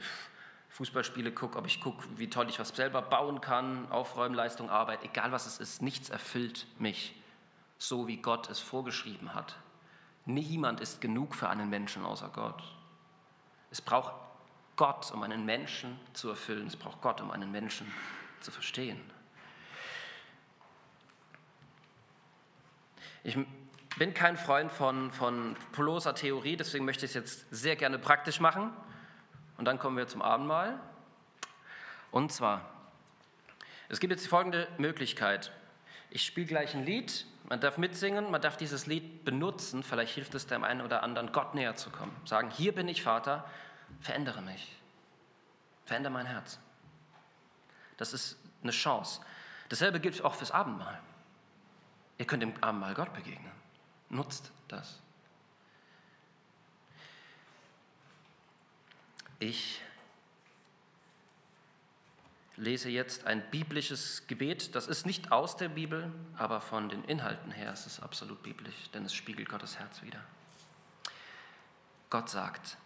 Fußballspiele 0.76 1.32
gucke, 1.32 1.58
ob 1.58 1.66
ich 1.66 1.80
gucke, 1.80 2.04
wie 2.18 2.28
toll 2.28 2.50
ich 2.50 2.58
was 2.58 2.68
selber 2.68 3.00
bauen 3.00 3.40
kann, 3.40 3.90
Aufräumleistung, 3.90 4.68
Arbeit, 4.68 5.02
egal 5.04 5.32
was 5.32 5.46
es 5.46 5.58
ist, 5.58 5.80
nichts 5.80 6.10
erfüllt 6.10 6.66
mich, 6.78 7.14
so 7.78 8.06
wie 8.06 8.18
Gott 8.18 8.50
es 8.50 8.60
vorgeschrieben 8.60 9.34
hat. 9.34 9.56
Niemand 10.26 10.80
ist 10.80 11.00
genug 11.00 11.34
für 11.34 11.48
einen 11.48 11.70
Menschen 11.70 12.04
außer 12.04 12.28
Gott. 12.28 12.62
Es 13.70 13.80
braucht 13.80 14.12
Gott, 14.76 15.10
um 15.12 15.22
einen 15.22 15.46
Menschen 15.46 15.98
zu 16.12 16.28
erfüllen. 16.28 16.66
Es 16.66 16.76
braucht 16.76 17.00
Gott, 17.00 17.22
um 17.22 17.30
einen 17.30 17.50
Menschen 17.50 17.90
zu 18.40 18.50
verstehen. 18.50 19.00
Ich 23.24 23.38
bin 23.96 24.12
kein 24.12 24.36
Freund 24.36 24.70
von, 24.70 25.10
von 25.10 25.56
Poloser 25.72 26.14
Theorie, 26.14 26.58
deswegen 26.58 26.84
möchte 26.84 27.06
ich 27.06 27.12
es 27.12 27.14
jetzt 27.14 27.46
sehr 27.50 27.76
gerne 27.76 27.98
praktisch 27.98 28.40
machen. 28.40 28.72
Und 29.58 29.64
dann 29.64 29.78
kommen 29.78 29.96
wir 29.96 30.06
zum 30.06 30.22
Abendmahl. 30.22 30.78
Und 32.10 32.32
zwar, 32.32 32.68
es 33.88 34.00
gibt 34.00 34.10
jetzt 34.10 34.24
die 34.24 34.28
folgende 34.28 34.68
Möglichkeit. 34.78 35.52
Ich 36.10 36.24
spiele 36.24 36.46
gleich 36.46 36.74
ein 36.74 36.84
Lied 36.84 37.26
man 37.48 37.60
darf 37.60 37.78
mitsingen, 37.78 38.30
man 38.30 38.40
darf 38.40 38.56
dieses 38.56 38.86
Lied 38.86 39.24
benutzen, 39.24 39.82
vielleicht 39.82 40.14
hilft 40.14 40.34
es 40.34 40.46
dem 40.46 40.64
einen 40.64 40.80
oder 40.80 41.02
anderen, 41.02 41.32
Gott 41.32 41.54
näher 41.54 41.76
zu 41.76 41.90
kommen. 41.90 42.14
Sagen, 42.24 42.50
hier 42.50 42.74
bin 42.74 42.88
ich, 42.88 43.02
Vater, 43.02 43.44
verändere 44.00 44.42
mich. 44.42 44.74
Verändere 45.84 46.12
mein 46.12 46.26
Herz. 46.26 46.58
Das 47.96 48.12
ist 48.12 48.38
eine 48.62 48.72
Chance. 48.72 49.20
Dasselbe 49.68 50.00
gilt 50.00 50.22
auch 50.24 50.34
fürs 50.34 50.50
Abendmahl. 50.50 50.98
Ihr 52.18 52.26
könnt 52.26 52.42
im 52.42 52.52
Abendmahl 52.62 52.94
Gott 52.94 53.14
begegnen. 53.14 53.52
Nutzt 54.08 54.50
das. 54.68 55.00
Ich 59.38 59.82
lese 62.56 62.88
jetzt 62.88 63.26
ein 63.26 63.48
biblisches 63.50 64.26
Gebet. 64.26 64.74
Das 64.74 64.86
ist 64.86 65.06
nicht 65.06 65.30
aus 65.30 65.56
der 65.56 65.68
Bibel, 65.68 66.12
aber 66.36 66.60
von 66.60 66.88
den 66.88 67.04
Inhalten 67.04 67.50
her 67.52 67.72
ist 67.72 67.86
es 67.86 68.00
absolut 68.00 68.42
biblisch, 68.42 68.90
denn 68.94 69.04
es 69.04 69.14
spiegelt 69.14 69.48
Gottes 69.48 69.78
Herz 69.78 70.02
wider. 70.02 70.22
Gott 72.08 72.30
sagt, 72.30 72.78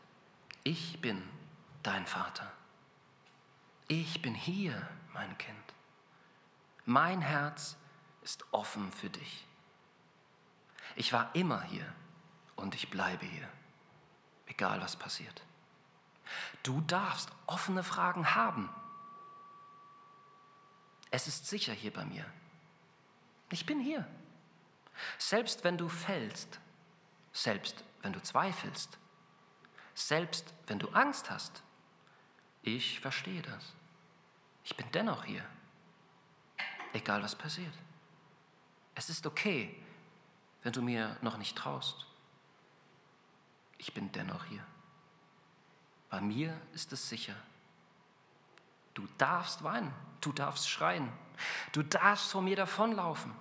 ich 0.64 1.00
bin 1.00 1.22
dein 1.82 2.06
Vater. 2.06 2.50
Ich 3.86 4.22
bin 4.22 4.34
hier, 4.34 4.88
mein 5.12 5.36
Kind. 5.38 5.56
Mein 6.84 7.20
Herz 7.20 7.76
ist 8.22 8.44
offen 8.50 8.90
für 8.92 9.10
dich. 9.10 9.46
Ich 10.96 11.12
war 11.12 11.34
immer 11.34 11.62
hier 11.62 11.86
und 12.56 12.74
ich 12.74 12.90
bleibe 12.90 13.24
hier, 13.24 13.48
egal 14.46 14.80
was 14.80 14.96
passiert. 14.96 15.42
Du 16.62 16.80
darfst 16.82 17.30
offene 17.46 17.82
Fragen 17.82 18.34
haben 18.34 18.68
es 21.10 21.26
ist 21.26 21.46
sicher 21.46 21.72
hier 21.72 21.92
bei 21.92 22.04
mir. 22.04 22.24
Ich 23.50 23.66
bin 23.66 23.80
hier. 23.80 24.06
Selbst 25.18 25.64
wenn 25.64 25.76
du 25.76 25.88
fällst, 25.88 26.60
selbst 27.32 27.84
wenn 28.02 28.12
du 28.12 28.22
zweifelst, 28.22 28.98
selbst 29.94 30.54
wenn 30.66 30.78
du 30.78 30.88
Angst 30.90 31.30
hast, 31.30 31.62
ich 32.62 33.00
verstehe 33.00 33.42
das. 33.42 33.72
Ich 34.62 34.76
bin 34.76 34.86
dennoch 34.92 35.24
hier, 35.24 35.44
egal 36.92 37.22
was 37.22 37.34
passiert. 37.34 37.74
Es 38.94 39.08
ist 39.08 39.26
okay, 39.26 39.74
wenn 40.62 40.72
du 40.72 40.82
mir 40.82 41.16
noch 41.22 41.38
nicht 41.38 41.56
traust. 41.56 42.06
Ich 43.78 43.94
bin 43.94 44.12
dennoch 44.12 44.44
hier. 44.44 44.64
Bei 46.10 46.20
mir 46.20 46.60
ist 46.74 46.92
es 46.92 47.08
sicher. 47.08 47.36
Du 48.94 49.06
darfst 49.16 49.62
weinen, 49.62 49.94
du 50.20 50.32
darfst 50.32 50.68
schreien, 50.68 51.10
du 51.72 51.82
darfst 51.82 52.32
vor 52.32 52.42
mir 52.42 52.56
davonlaufen. 52.56 53.32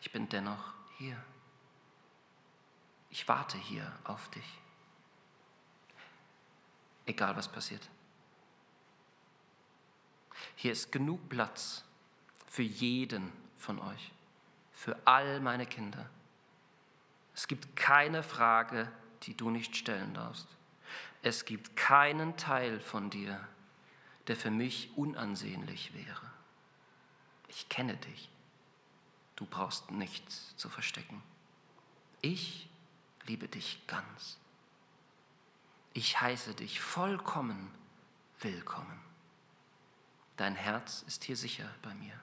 Ich 0.00 0.10
bin 0.10 0.28
dennoch 0.28 0.74
hier. 0.98 1.16
Ich 3.08 3.28
warte 3.28 3.56
hier 3.56 3.90
auf 4.04 4.28
dich. 4.30 4.58
Egal 7.06 7.36
was 7.36 7.48
passiert. 7.48 7.88
Hier 10.56 10.72
ist 10.72 10.90
genug 10.90 11.28
Platz 11.28 11.84
für 12.46 12.62
jeden 12.62 13.32
von 13.58 13.78
euch, 13.78 14.12
für 14.72 14.96
all 15.04 15.40
meine 15.40 15.66
Kinder. 15.66 16.08
Es 17.34 17.46
gibt 17.46 17.76
keine 17.76 18.22
Frage, 18.22 18.90
die 19.22 19.36
du 19.36 19.50
nicht 19.50 19.76
stellen 19.76 20.14
darfst. 20.14 20.48
Es 21.22 21.44
gibt 21.44 21.76
keinen 21.76 22.36
Teil 22.36 22.80
von 22.80 23.08
dir, 23.08 23.40
der 24.26 24.36
für 24.36 24.50
mich 24.50 24.90
unansehnlich 24.96 25.94
wäre. 25.94 26.30
Ich 27.48 27.68
kenne 27.68 27.96
dich. 27.96 28.28
Du 29.36 29.46
brauchst 29.46 29.90
nichts 29.90 30.56
zu 30.56 30.68
verstecken. 30.68 31.22
Ich 32.20 32.68
liebe 33.26 33.48
dich 33.48 33.86
ganz. 33.86 34.38
Ich 35.94 36.20
heiße 36.20 36.54
dich 36.54 36.80
vollkommen 36.80 37.72
willkommen. 38.40 39.00
Dein 40.36 40.56
Herz 40.56 41.04
ist 41.06 41.24
hier 41.24 41.36
sicher 41.36 41.68
bei 41.82 41.94
mir. 41.94 42.18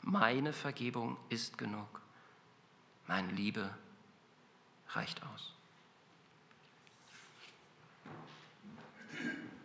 Meine 0.00 0.52
Vergebung 0.52 1.16
ist 1.28 1.58
genug. 1.58 2.00
Meine 3.06 3.32
Liebe 3.32 3.76
reicht 4.90 5.22
aus. 5.24 5.53